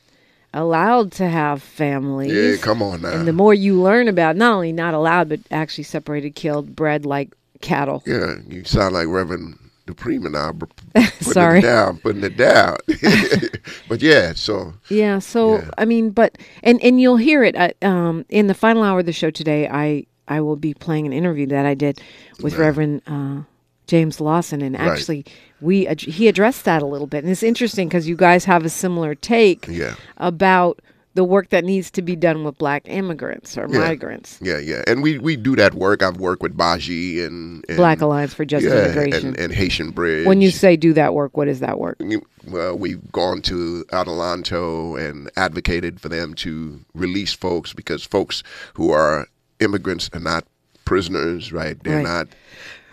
[0.54, 2.32] allowed to have families.
[2.32, 3.12] Yeah, come on now.
[3.12, 7.04] And the more you learn about not only not allowed but actually separated, killed, bred
[7.06, 8.02] like cattle.
[8.06, 11.58] yeah, you sound like Reverend Dupree now, br- putting Sorry.
[11.60, 12.76] it down, putting it down.
[13.88, 15.18] but yeah, so Yeah.
[15.18, 15.70] So Yeah.
[15.78, 19.06] I mean, but and and you'll hear it uh, um, in the final hour of
[19.06, 19.68] the show today.
[19.68, 22.00] I I will be playing an interview that I did
[22.42, 23.42] with Reverend uh,
[23.86, 24.88] James Lawson, and Right.
[24.90, 25.24] actually
[25.60, 28.64] we ad- he addressed that a little bit, and it's interesting because you guys have
[28.64, 29.94] a similar take yeah.
[30.18, 30.80] about
[31.18, 33.80] the work that needs to be done with black immigrants or Yeah.
[33.80, 34.38] migrants.
[34.40, 36.00] Yeah, yeah, and we, we do that work.
[36.00, 39.26] I've worked with BAJI and, and Black Alliance for Just yeah, Immigration.
[39.30, 40.28] and, and Haitian Bridge.
[40.28, 42.00] when you say do that work, what is that work?
[42.46, 48.92] Well, we've gone to Adelanto and advocated for them to release folks because folks who
[48.92, 49.26] are
[49.58, 50.44] immigrants are not
[50.84, 51.82] prisoners, right?
[51.82, 52.04] They're Right.
[52.04, 52.28] not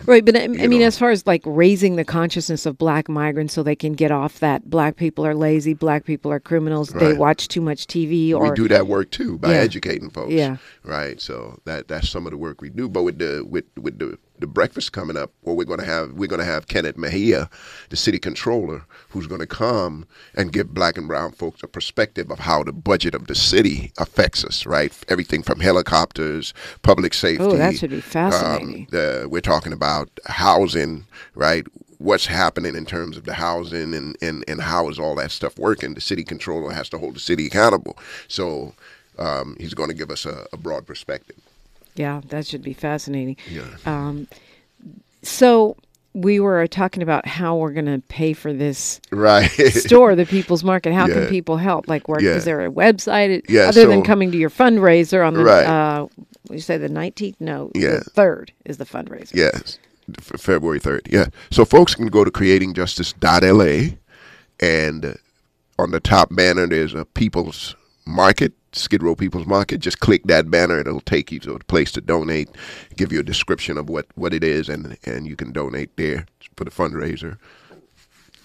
[0.07, 0.85] Right, but I, I mean, know.
[0.85, 4.39] as far as like raising the consciousness of black migrants so they can get off
[4.39, 8.49] that black people are lazy, black people are criminals, they watch too much TV, or
[8.49, 9.57] we do that work too by Yeah.
[9.59, 10.31] educating folks.
[10.33, 10.57] Yeah.
[10.83, 11.19] Right.
[11.19, 12.87] So that that's some of the work we do.
[12.89, 16.11] But with the with with the the breakfast coming up, where we're going to have
[16.11, 17.49] we're going to have Kenneth Mejia,
[17.89, 18.83] the city controller,
[19.15, 22.73] who's going to come and give black and brown folks a perspective of how the
[22.73, 24.65] budget of the city affects us.
[24.65, 24.93] Right.
[25.07, 27.43] Everything from helicopters, public safety.
[27.43, 28.87] Oh, that should be um, fascinating.
[28.91, 31.05] the, we're talking about housing.
[31.33, 31.65] Right.
[31.97, 35.57] What's happening in terms of the housing and, and, and how is all that stuff
[35.57, 35.93] working?
[35.93, 37.97] The city controller has to hold the city accountable.
[38.27, 38.73] So
[39.17, 41.37] um, he's going to give us a, a broad perspective.
[41.95, 43.37] yeah, that should be fascinating.
[43.49, 43.63] Yeah.
[43.85, 44.27] Um,
[45.23, 45.77] so
[46.15, 49.49] we were talking about how we're going to pay for this Right.
[49.49, 50.93] store, the People's Market.
[50.93, 51.87] How can people help?
[51.87, 52.35] Like, where Yeah.
[52.35, 55.65] is there a website Yeah, other than coming to your fundraiser on the Right.
[55.65, 56.07] uh,
[56.49, 57.35] you say the nineteenth?
[57.39, 57.97] No, Yeah.
[57.97, 59.35] the third is the fundraiser.
[59.35, 59.77] yes.
[60.17, 61.01] F- February 3rd.
[61.09, 61.25] Yeah.
[61.51, 63.95] So folks can go to creatingjustice.la
[64.59, 65.17] and
[65.77, 67.75] on the top banner there's a People's
[68.05, 69.79] Market, Skid Row People's Market.
[69.79, 70.79] Just click that banner.
[70.79, 72.49] It'll take you to a place to donate,
[72.97, 76.25] give you a description of what, what it is, and, and you can donate there
[76.55, 77.37] for the fundraiser.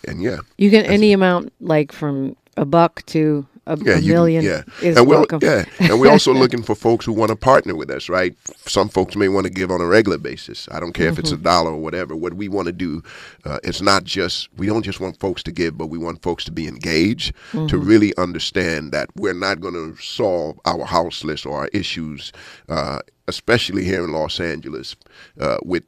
[0.07, 0.39] And yeah.
[0.57, 4.63] You can any amount like from a buck to a, Yeah, a you million yeah,
[4.83, 5.41] is and we're, welcome.
[5.43, 8.09] Yeah, and we're also looking for folks who want to partner with us.
[8.09, 8.35] Right?
[8.67, 10.69] Some folks may want to give on a regular basis.
[10.73, 11.21] I don't care if Mm-hmm.
[11.21, 12.17] it's a dollar or whatever.
[12.17, 13.03] What we want to do,
[13.45, 16.45] uh, it's not just we don't just want folks to give, but we want folks
[16.45, 17.87] to be engaged to Mm-hmm.
[17.89, 22.33] really understand that we're not going to solve our houseless or our issues,
[22.69, 24.97] uh, especially here in Los Angeles,
[25.41, 25.85] uh, with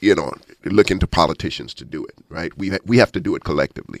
[0.00, 0.32] you know
[0.64, 2.14] looking to politicians to do it.
[2.28, 2.56] Right?
[2.58, 4.00] We ha- we have to do it collectively.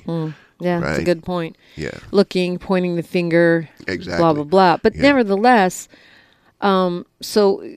[0.60, 1.56] Yeah, that's a good point.
[1.76, 1.98] Yeah.
[2.12, 4.18] Looking, pointing the finger, Exactly.
[4.22, 4.76] blah blah blah.
[4.82, 5.02] But Yeah.
[5.02, 5.88] nevertheless,
[6.60, 7.68] um, so uh,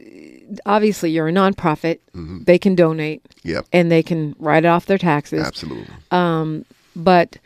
[0.65, 1.99] obviously you're a nonprofit.
[2.13, 3.65] They can donate Yep.
[3.73, 5.43] and they can write it off their taxes.
[5.45, 5.87] Absolutely.
[6.11, 7.37] Um, But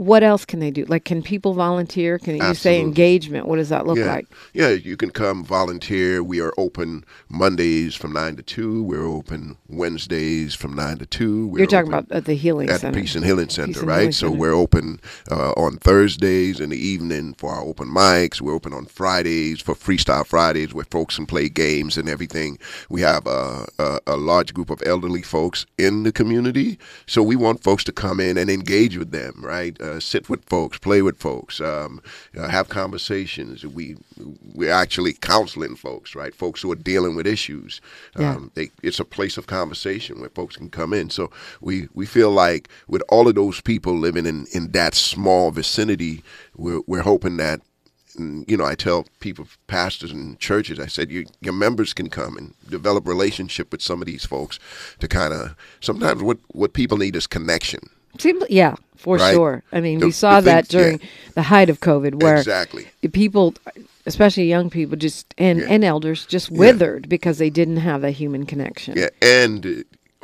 [0.00, 0.86] what else can they do?
[0.86, 2.18] Like, can people volunteer?
[2.18, 3.46] Can you say engagement?
[3.46, 4.06] What does that look yeah.
[4.06, 4.26] like?
[4.54, 6.22] Yeah, you can come volunteer.
[6.22, 8.82] We are open Mondays from 9 to 2.
[8.82, 11.48] We're open Wednesdays from 9 to 2.
[11.48, 12.76] We're You're talking about at the healing center.
[12.76, 12.94] at center.
[12.94, 13.98] the Peace and Healing Center, Peace right?
[13.98, 14.38] Healing so Center.
[14.38, 18.40] we're open uh, on Thursdays in the evening for our open mics.
[18.40, 22.58] We're open on Fridays for Freestyle Fridays where folks can play games and everything.
[22.88, 27.36] We have a, a, a large group of elderly folks in the community, so we
[27.36, 29.78] want folks to come in and engage with them, right?
[29.78, 32.00] Uh, sit with folks, play with folks, um,
[32.38, 33.64] uh, have conversations.
[33.64, 33.96] We
[34.54, 36.34] we're actually counseling folks, right?
[36.34, 37.80] Folks who are dealing with issues.
[38.18, 38.34] Yeah.
[38.34, 41.10] Um, they, it's a place of conversation where folks can come in.
[41.10, 45.50] So we, we feel like with all of those people living in, in that small
[45.50, 46.22] vicinity,
[46.56, 47.60] we're, we're hoping that,
[48.18, 52.10] and, you know, I tell people, pastors and churches, I said, you, your members can
[52.10, 54.58] come and develop relationship with some of these folks
[54.98, 57.80] to kind of, sometimes what, what people need is connection.
[58.48, 59.34] Yeah, for Right.
[59.34, 59.62] sure.
[59.72, 60.84] I mean, The- we saw that thing- yeah.
[60.84, 61.00] during
[61.34, 62.86] the height of COVID, where Exactly.
[63.12, 63.54] people,
[64.06, 65.66] especially young people, just and Yeah.
[65.68, 68.94] and elders, just withered because they didn't have that human connection.
[68.96, 69.08] Yeah.
[69.22, 69.70] And uh,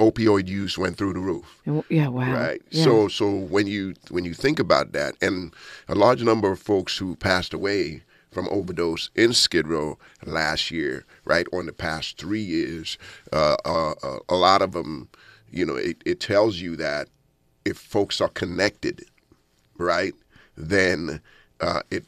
[0.02, 1.46] opioid use went through the roof.
[1.64, 2.32] And yeah, wow.
[2.34, 2.60] Right.
[2.70, 2.84] Yeah.
[2.84, 5.52] So so when you when you think about that, and
[5.88, 11.06] a large number of folks who passed away from overdose in Skid Row last year,
[11.24, 12.98] right, on the past three years,
[13.32, 15.08] uh, uh, uh, a lot of them,
[15.50, 17.08] you know, it, it tells you that
[17.66, 19.04] if folks are connected,
[19.76, 20.14] right,
[20.56, 21.20] then
[21.60, 22.04] uh, it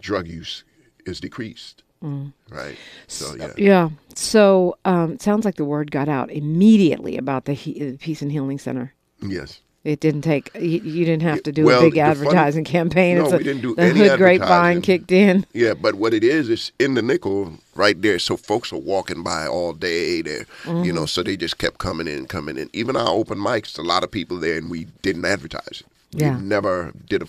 [0.00, 0.64] drug use
[1.04, 2.76] is decreased, right.
[3.08, 3.48] So yeah.
[3.48, 3.58] Mm.
[3.58, 3.88] Yeah.
[4.14, 8.32] So um, sounds like the word got out immediately about the, he- the Peace and
[8.32, 8.94] Healing Center.
[9.22, 9.60] Yes.
[9.82, 10.50] It didn't take.
[10.54, 13.16] You, you didn't have to do Well, a big advertising campaign.
[13.16, 15.46] No, It's a- we didn't do the any hood grapevine kicked in.
[15.54, 18.18] Yeah, but what it is is in the nickel right there.
[18.18, 21.00] So folks are walking by all day there, you know.
[21.02, 21.04] Mm-hmm.
[21.06, 22.68] So they just kept coming in, coming in.
[22.74, 25.86] Even our open mics, a lot of people there, and we didn't advertise it.
[26.10, 26.34] Yeah.
[26.34, 27.26] We've never did a,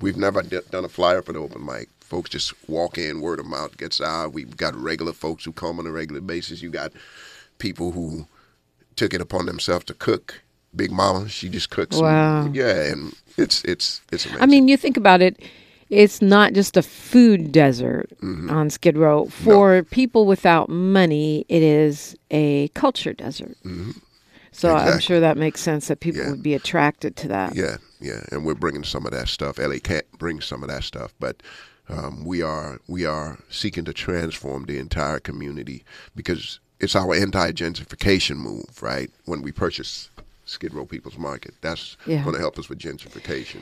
[0.00, 1.90] we've never done a flyer for the open mic.
[2.00, 4.32] Folks just walk in, word of mouth gets out.
[4.32, 6.62] We've got regular folks who come on a regular basis.
[6.62, 6.92] You got
[7.58, 8.26] people who
[8.96, 10.40] took it upon themselves to cook.
[10.76, 11.96] Big Mama, she just cooks.
[11.98, 12.50] Wow.
[12.52, 14.42] Yeah, and it's it's it's amazing.
[14.42, 15.40] I mean, you think about it.
[15.90, 18.50] It's not just a food desert Mm-hmm.
[18.50, 19.26] on Skid Row.
[19.26, 23.56] For people without money, it is a culture desert.
[24.52, 24.98] So I'm Mm-hmm.
[24.98, 26.30] Sure that makes sense that people Yeah.
[26.30, 27.54] would be attracted to that.
[27.54, 29.58] Yeah, yeah, and we're bringing some of that stuff.
[29.58, 31.42] LA can't bring some of that stuff, but
[31.88, 35.84] um, we are we are seeking to transform the entire community
[36.16, 39.10] because it's our anti-gentrification move, right?
[39.26, 40.08] When we purchase
[40.44, 42.22] Skid Row People's Market, that's Yeah.
[42.22, 43.60] going to help us with gentrification.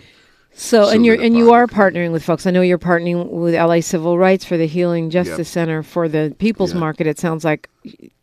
[0.54, 2.46] So, and you're and you are partnering with folks.
[2.46, 5.46] I know you're partnering with LA Civil Rights for the Healing Justice Yep.
[5.46, 6.80] Center for the People's Yeah.
[6.80, 7.06] Market.
[7.06, 7.70] It sounds like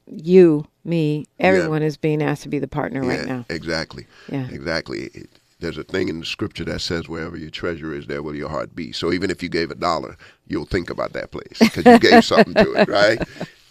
[0.05, 1.25] you me.
[1.39, 3.45] Everyone is being asked to be the partner right now.
[3.49, 4.05] Exactly.
[4.31, 4.47] Yeah.
[4.51, 5.09] Exactly.
[5.13, 5.29] It-
[5.61, 8.47] there's a thing in the scripture that says, "Wherever your treasure is, there will your
[8.47, 10.15] heart be." So even if you gave a dollar,
[10.47, 13.19] you'll think about that place because you gave something to it, right?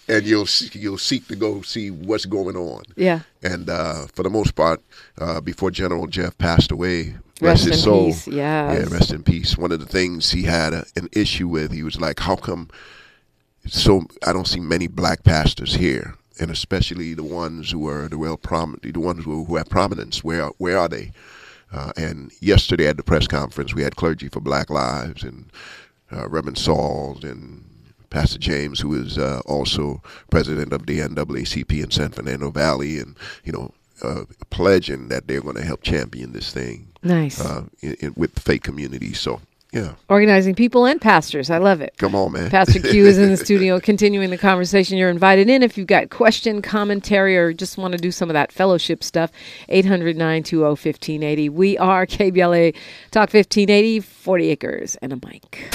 [0.09, 2.85] And you'll you'll seek to go see what's going on.
[2.97, 3.21] Yeah.
[3.43, 4.81] And uh, for the most part,
[5.19, 8.07] uh, before General Jeff passed away, Rest his in soul.
[8.07, 8.37] peace, yes.
[8.37, 9.57] Yeah, rest in peace.
[9.59, 12.69] One of the things he had a, an issue with, he was like, "How come?"
[13.67, 18.19] So I don't see many black pastors here, and especially the ones who are the
[18.19, 20.25] well prominent, the ones who, who have prominence.
[20.25, 21.13] Where where are they?
[21.71, 25.51] Uh, and yesterday at the press conference, we had clergy for Black Lives and
[26.11, 27.63] uh, Reverend Sauls and
[28.11, 33.17] Pastor James, who is uh, also president of the NAACP in San Fernando Valley, and
[33.45, 37.45] you know, uh, pledging that they're going to help champion this thing Nice.
[37.45, 39.13] uh, in, in, with the faith community.
[39.13, 39.41] So,
[39.73, 41.51] yeah, Organizing people and pastors.
[41.51, 41.95] I love it.
[41.99, 42.49] come on, man.
[42.49, 44.97] Pastor Cue is in the studio continuing the conversation.
[44.97, 48.35] You're invited in if you've got question, commentary, or just want to do some of
[48.35, 49.31] that fellowship stuff.
[49.69, 51.49] 800 920 1580.
[51.51, 52.75] We are KBLA
[53.11, 55.69] Talk 1580, 40 acres and a mic.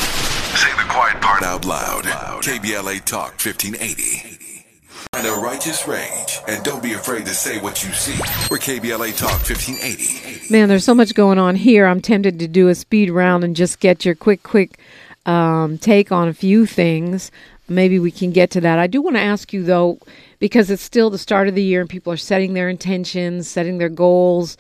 [0.94, 2.04] Say the quiet part out loud.
[2.44, 4.66] KBLA Talk 1580.
[5.14, 6.39] And a righteous rage.
[6.48, 8.14] And don't be afraid to say what you see.
[8.52, 10.52] We're KBLA Talk 1580.
[10.52, 11.88] Man, there's so much going on here.
[11.88, 14.78] I'm tempted to do a speed round and just get your quick, quick
[15.26, 17.32] um, take on a few things.
[17.68, 18.78] Maybe we can get to that.
[18.78, 19.98] I do want to ask you, though,
[20.38, 23.80] because it's still the start of the year and people are setting their intentions, setting
[23.80, 24.58] their goals,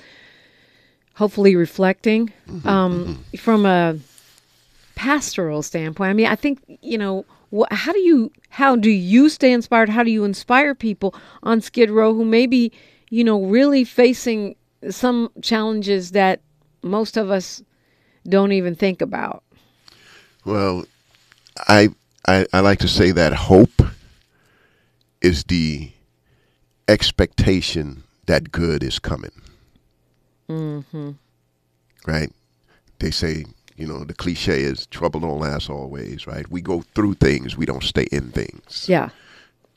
[1.15, 2.33] hopefully reflecting
[2.65, 3.97] um, from a
[4.95, 6.09] pastoral standpoint.
[6.09, 7.25] I mean, I think, you know,
[7.71, 9.89] how do you how do you stay inspired?
[9.89, 11.13] How do you inspire people
[11.43, 12.71] on Skid Row who may be,
[13.09, 14.55] you know, really facing
[14.89, 16.41] some challenges that
[16.81, 17.61] most of us
[18.27, 19.43] don't even think about?
[20.45, 20.85] Well,
[21.67, 21.89] I,
[22.27, 23.81] I I like to say that hope
[25.21, 25.91] is the
[26.87, 29.31] expectation that good is coming.
[30.49, 31.11] Mm-hmm.
[32.05, 32.31] Right?
[32.99, 33.45] They say,
[33.77, 36.49] you know, the cliche is trouble don't last always, right?
[36.49, 38.87] We go through things, we don't stay in things.
[38.87, 39.09] Yeah.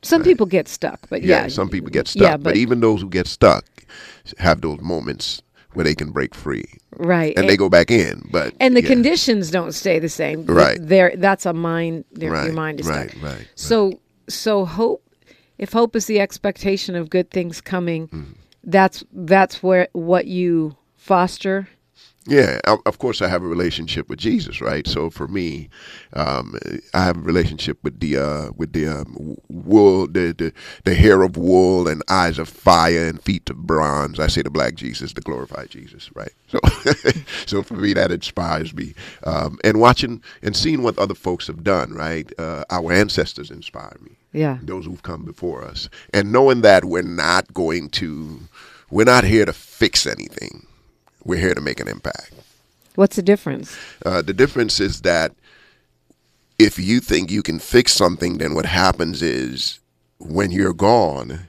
[0.02, 1.48] Some people get stuck, but yeah.
[1.48, 2.22] some people get stuck.
[2.22, 3.64] Yeah, but, but, even those who get stuck
[4.38, 5.42] have those moments
[5.72, 6.64] where they can break free.
[6.96, 7.36] right.
[7.36, 8.28] And, they go back in.
[8.30, 8.88] But and the yeah.
[8.88, 10.44] conditions don't stay the same.
[10.46, 10.78] Right.
[10.80, 13.22] There that's a mind their, Right, your mind is right, stuck.
[13.22, 13.48] right, right.
[13.56, 15.02] So so hope
[15.58, 18.32] if hope is the expectation of good things coming, Mm-hmm.
[18.64, 21.68] that's that's where what you foster.
[22.26, 24.88] Yeah, of course I have a relationship with Jesus, right?
[24.88, 25.68] So for me,
[26.14, 26.58] um,
[26.94, 30.54] I have a relationship with the uh, with the um, wool, the, the
[30.86, 34.20] the hair of wool and eyes of fire and feet of bronze.
[34.20, 36.32] I say the black Jesus, the glorified Jesus, right?
[36.48, 36.60] So,
[37.46, 41.64] so for me that inspires me, um, and watching and seeing what other folks have
[41.64, 42.32] done, right?
[42.40, 44.60] Uh, our ancestors inspire me Yeah.
[44.62, 48.40] those who've come before us, and knowing that we're not going to,
[48.90, 50.66] we're not here to fix anything.
[51.26, 52.32] We're here to make an impact.
[52.94, 53.76] What's the difference?
[54.04, 55.32] Uh, the difference is that
[56.58, 59.80] if you think you can fix something, then what happens is
[60.18, 61.48] when you're gone,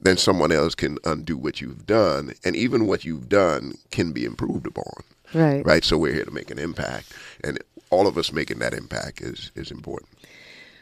[0.00, 4.24] then someone else can undo what you've done, and even what you've done can be
[4.24, 5.04] improved upon.
[5.34, 5.64] Right.
[5.64, 5.84] Right.
[5.84, 7.12] So we're here to make an impact,
[7.44, 10.10] and all of us making that impact is is important.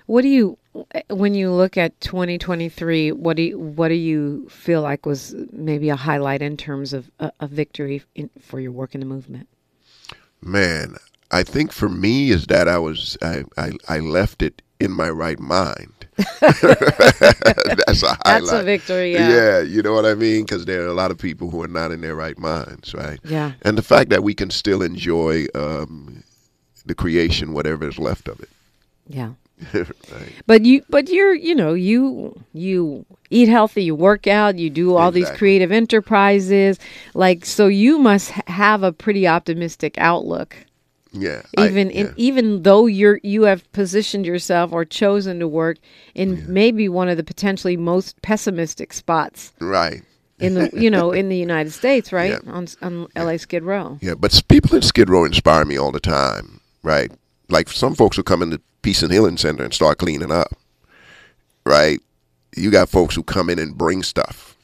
[0.07, 0.59] What do you
[1.09, 5.88] when you look at 2023, what do you, what do you feel like was maybe
[5.88, 9.48] a highlight in terms of a, a victory in, for your work in the movement?
[10.40, 10.94] Man,
[11.30, 15.11] I think for me is that I was I, I, I left it in my
[15.11, 16.07] right mind.
[16.40, 18.24] That's a highlight.
[18.24, 19.28] That's a victory, yeah.
[19.28, 20.44] Yeah, you know what I mean?
[20.44, 23.18] Because there are a lot of people who are not in their right minds, right?
[23.24, 23.53] Yeah.
[23.62, 26.22] And the fact that we can still enjoy um,
[26.86, 28.48] the creation, whatever is left of it.
[29.07, 29.32] Yeah.
[29.75, 29.87] right.
[30.47, 34.97] But you, but you're, you know, you you eat healthy, you work out, you do
[34.97, 36.79] all these creative enterprises,
[37.15, 37.67] like so.
[37.67, 40.57] You must have a pretty optimistic outlook,
[41.13, 41.43] Yeah.
[41.57, 41.97] I- even yeah.
[42.01, 45.79] in, even though you're you have positioned yourself or chosen to work
[46.15, 50.03] in maybe one of the potentially most pessimistic spots right.
[50.39, 52.53] in the you know in the United States, right Yeah.
[52.53, 53.99] on on LA Skid Row.
[54.01, 57.13] Yeah, but people in Skid Row inspire me all the time, right?
[57.51, 60.55] Like some folks who come into Peace and Healing Center and start cleaning up,
[61.64, 62.01] right?
[62.57, 64.57] You got folks who come in and bring stuff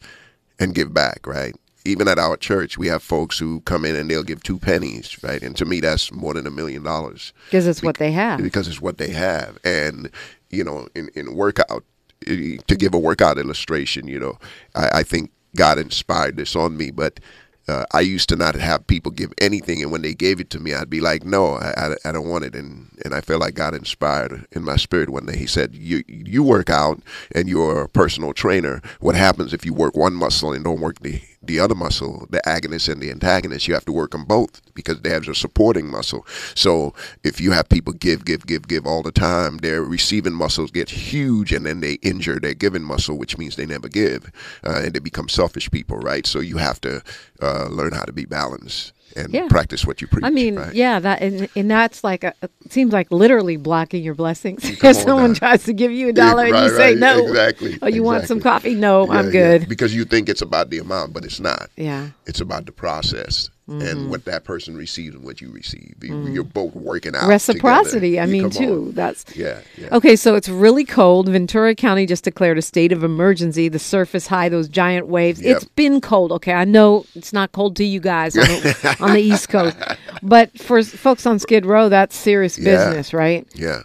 [0.59, 1.55] and give back, right?
[1.84, 5.22] Even at our church, we have folks who come in and they'll give two pennies,
[5.22, 5.41] right?
[5.43, 8.43] And to me, that's more than a million dollars Because it's what they have.
[8.43, 9.59] because it's what they have.
[9.64, 10.11] And
[10.51, 11.84] you know, in in workout,
[12.24, 14.39] to give a workout illustration, you know,
[14.74, 17.20] I, I think God inspired this on me, but
[17.69, 20.61] uh, I used to not have people give anything, and when they gave it to
[20.61, 23.41] me, I'd be like, "No, I, I, I, don't want it." And and I felt
[23.41, 25.37] like God inspired in my spirit one day.
[25.37, 27.01] He said, "You you work out,
[27.35, 28.81] and you're a personal trainer.
[29.01, 32.41] What happens if you work one muscle and don't work the the other muscle, the
[32.47, 35.89] agonist and the antagonist, you have to work them both because they have a supporting
[35.89, 36.26] muscle.
[36.55, 40.70] So if you have people give, give, give, give all the time, their receiving muscles
[40.70, 44.30] get huge and then they injure their giving muscle, which means they never give.
[44.64, 46.26] Uh, and they become selfish people, right?
[46.26, 47.03] So you have to
[47.41, 49.47] uh, learn how to be balanced and Yeah.
[49.49, 50.25] practice what you preach.
[50.25, 50.75] I mean, right?
[50.75, 54.62] yeah, that and, and that's like a, it seems like literally blocking your blessings.
[54.64, 55.39] If someone now.
[55.39, 57.79] tries to give you a Yeah, dollar and you right, say no, Exactly.
[57.83, 58.75] oh, you want some coffee?
[58.75, 59.69] No, Yeah, I'm good.
[59.69, 61.69] Because you think it's about the amount, but it's not.
[61.77, 62.11] Yeah.
[62.27, 63.81] It's about the process Mm-hmm.
[63.83, 65.97] and what that person receives and what you receive.
[66.01, 67.27] You- You're both working out.
[67.29, 68.11] Reciprocity.
[68.12, 68.23] together.
[68.23, 68.73] I mean, too.
[68.87, 68.93] on.
[68.93, 69.89] That's Yeah, yeah.
[69.91, 71.29] Okay, so it's really cold.
[71.29, 73.69] Ventura County just declared a state of emergency.
[73.69, 75.43] The surface high, those giant waves.
[75.43, 75.57] Yep.
[75.57, 76.31] It's been cold.
[76.31, 79.77] Okay, I know it's not cold to you guys on the, on the East Coast,
[80.23, 82.77] but for folks on Skid Row, that's serious Yeah.
[82.87, 83.49] business, right?
[83.53, 83.81] Yeah.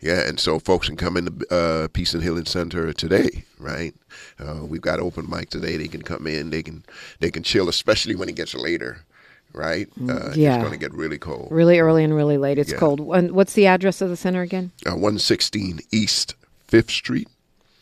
[0.00, 3.94] Yeah, and so folks can come into uh, Peace and Healing Center today, right?
[4.38, 5.78] Uh, we've got open mic today.
[5.78, 6.50] They can come in.
[6.50, 6.84] They can
[7.20, 8.98] they can chill, especially when it gets later,
[9.54, 9.88] right?
[10.08, 10.54] Uh, yeah.
[10.56, 11.48] It's going to get really cold.
[11.50, 12.58] Really early and really late.
[12.58, 12.78] It's Yeah.
[12.78, 13.00] cold.
[13.14, 14.72] And what's the address of the center again?
[14.86, 16.34] Uh, 116 East
[16.66, 17.28] Fifth Street.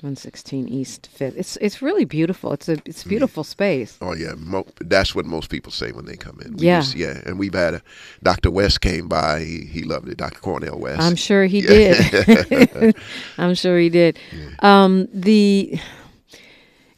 [0.00, 1.36] 116 East Fifth.
[1.36, 2.52] It's it's really beautiful.
[2.52, 2.82] It's a Mm.
[2.86, 3.96] it's a beautiful space.
[4.00, 6.56] Oh yeah, mo- that's what most people say when they come in.
[6.56, 6.80] We Yeah.
[6.80, 7.82] just- yeah, and we've had a
[8.20, 8.50] Dr.
[8.50, 9.44] West came by.
[9.44, 10.16] He, he loved it.
[10.18, 10.40] Dr.
[10.40, 11.00] Cornel West.
[11.00, 11.96] I'm sure he did.
[13.38, 14.18] I'm sure he did.
[14.58, 15.78] Um, the,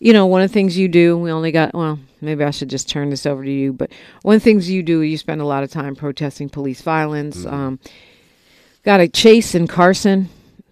[0.01, 2.71] you know, one of the things you do, we only got, well, maybe I should
[2.71, 3.91] just turn this over to you, but
[4.23, 7.45] one of the things you do, you spend a lot of time protesting police violence.
[7.47, 7.79] Um,
[8.83, 10.29] got a chase in Carson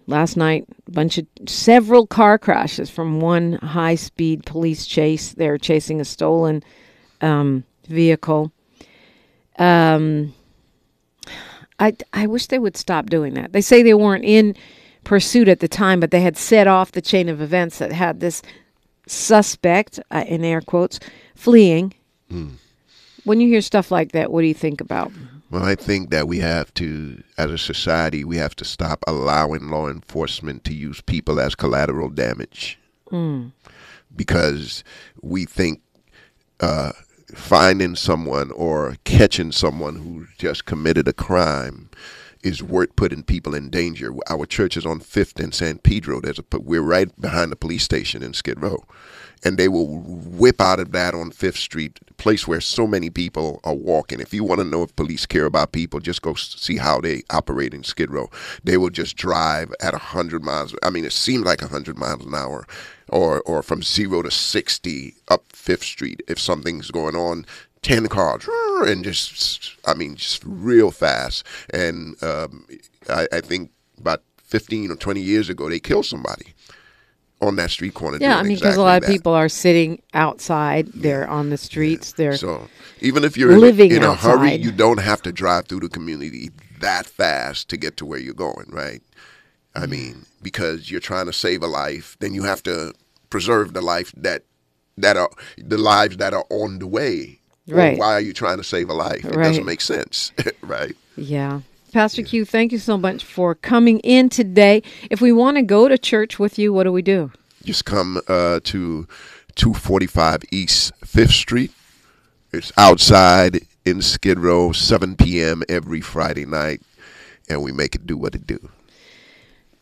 [0.07, 5.33] last night, a bunch of several car crashes from one high speed police chase.
[5.33, 6.63] They're chasing a stolen
[7.21, 8.51] um, vehicle.
[9.57, 10.33] Um,
[11.79, 13.53] I, I wish they would stop doing that.
[13.53, 14.55] They say they weren't in
[15.03, 18.19] pursuit at the time, but they had set off the chain of events that had
[18.19, 18.41] this
[19.07, 20.99] suspect, uh, in air quotes,
[21.35, 21.93] fleeing.
[23.25, 25.11] When you hear stuff like that, what do you think about?
[25.51, 29.69] Well, I think that we have to, as a society, we have to stop allowing
[29.69, 32.79] law enforcement to use people as collateral damage.
[34.15, 34.83] Because
[35.21, 35.81] we think
[36.59, 36.93] uh,
[37.35, 41.89] finding someone or catching someone who just committed a crime
[42.43, 44.13] is worth putting people in danger.
[44.29, 46.21] Our church is on Fifth and San Pedro.
[46.21, 48.83] There's a we're right behind the police station in Skid Row,
[49.43, 53.59] and they will whip out of that on Fifth Street, place where so many people
[53.63, 54.19] are walking.
[54.19, 57.23] If you want to know if police care about people, just go see how they
[57.31, 58.29] operate in Skid Row.
[58.63, 60.75] They will just drive at hundred miles.
[60.83, 62.67] I mean, it seems like hundred miles an hour,
[63.09, 66.21] or or from zero to sixty up Fifth Street.
[66.27, 67.45] If something's going on,
[67.83, 68.47] 10 cars
[68.87, 72.65] and just i mean just real fast and um,
[73.09, 76.53] I, I think about 15 or 20 years ago they killed somebody
[77.41, 79.11] on that street corner Yeah, I mean, because a exactly lot of that.
[79.11, 80.87] people are sitting outside.
[80.93, 82.13] They're on the streets.
[82.13, 82.69] They're so
[83.01, 85.89] even if you're in, living in a hurry you don't have to drive through the
[85.89, 89.01] community that fast to get to where you're going right
[89.75, 92.93] i mean because you're trying to save a life then you have to
[93.29, 94.43] preserve the life that
[94.97, 97.97] that are the lives that are on the way Right.
[97.97, 99.43] why are you trying to save a life it Right.
[99.45, 101.61] doesn't make sense right Yeah.
[101.93, 104.81] Pastor Cue, thank you so much for coming in today.
[105.11, 107.31] If we want to go to church with you, what do we do?
[107.63, 109.07] just come uh, to
[109.55, 111.71] 245 East Fifth Street.
[112.51, 115.61] It's outside in Skid Row, 7 p.m.
[115.69, 116.81] every Friday night,
[117.47, 118.57] and we make it do what it do.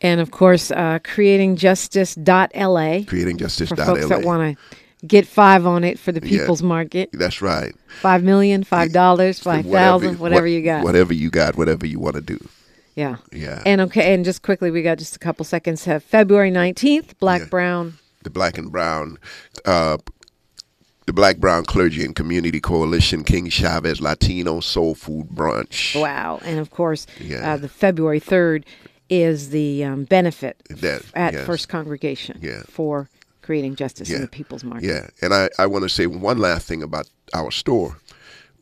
[0.02, 3.68] And of course, uh, creatingjustice.la Creating Justice.
[3.70, 4.76] for folks that want to
[5.06, 6.38] get five on it for the Yeah.
[6.40, 7.10] people's market.
[7.12, 7.74] That's right.
[8.00, 10.84] Five million, five dollars, five thousand, whatever what- you got.
[10.84, 12.38] Whatever you got, whatever you want to do.
[12.94, 13.16] Yeah.
[13.32, 13.62] Yeah.
[13.64, 15.84] And okay, and just quickly, we got just a couple seconds.
[15.86, 17.46] Have February nineteenth, Black Yeah.
[17.48, 17.94] Brown.
[18.22, 19.18] the Black and Brown,
[19.64, 19.96] uh,
[21.06, 26.00] the Black Brown Clergy and Community Coalition, King Chavez Latino Soul Food Brunch.
[26.00, 26.38] Wow.
[26.44, 27.54] And of course, Yeah.
[27.54, 28.64] uh, the February third
[29.10, 31.44] is the um, benefit That- at yes.
[31.46, 32.62] First Congregation Yeah.
[32.68, 33.08] for
[33.42, 34.20] creating justice in Yeah.
[34.22, 34.86] the people's market.
[34.86, 37.98] Yeah, and I, I want to say one last thing about our store.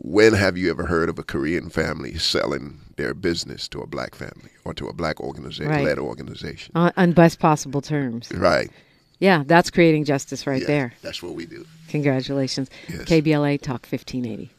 [0.03, 4.15] When have you ever heard of a Korean family selling their business to a black
[4.15, 5.85] family or to a black organization, Right.
[5.85, 6.73] led organization?
[6.75, 8.31] On, on best possible terms.
[8.33, 8.71] Right.
[9.19, 10.93] Yeah, that's creating justice right Yeah, there.
[11.03, 11.67] That's what we do.
[11.89, 12.71] Congratulations.
[12.89, 13.03] Yes.
[13.03, 14.51] KBLA Talk 1580.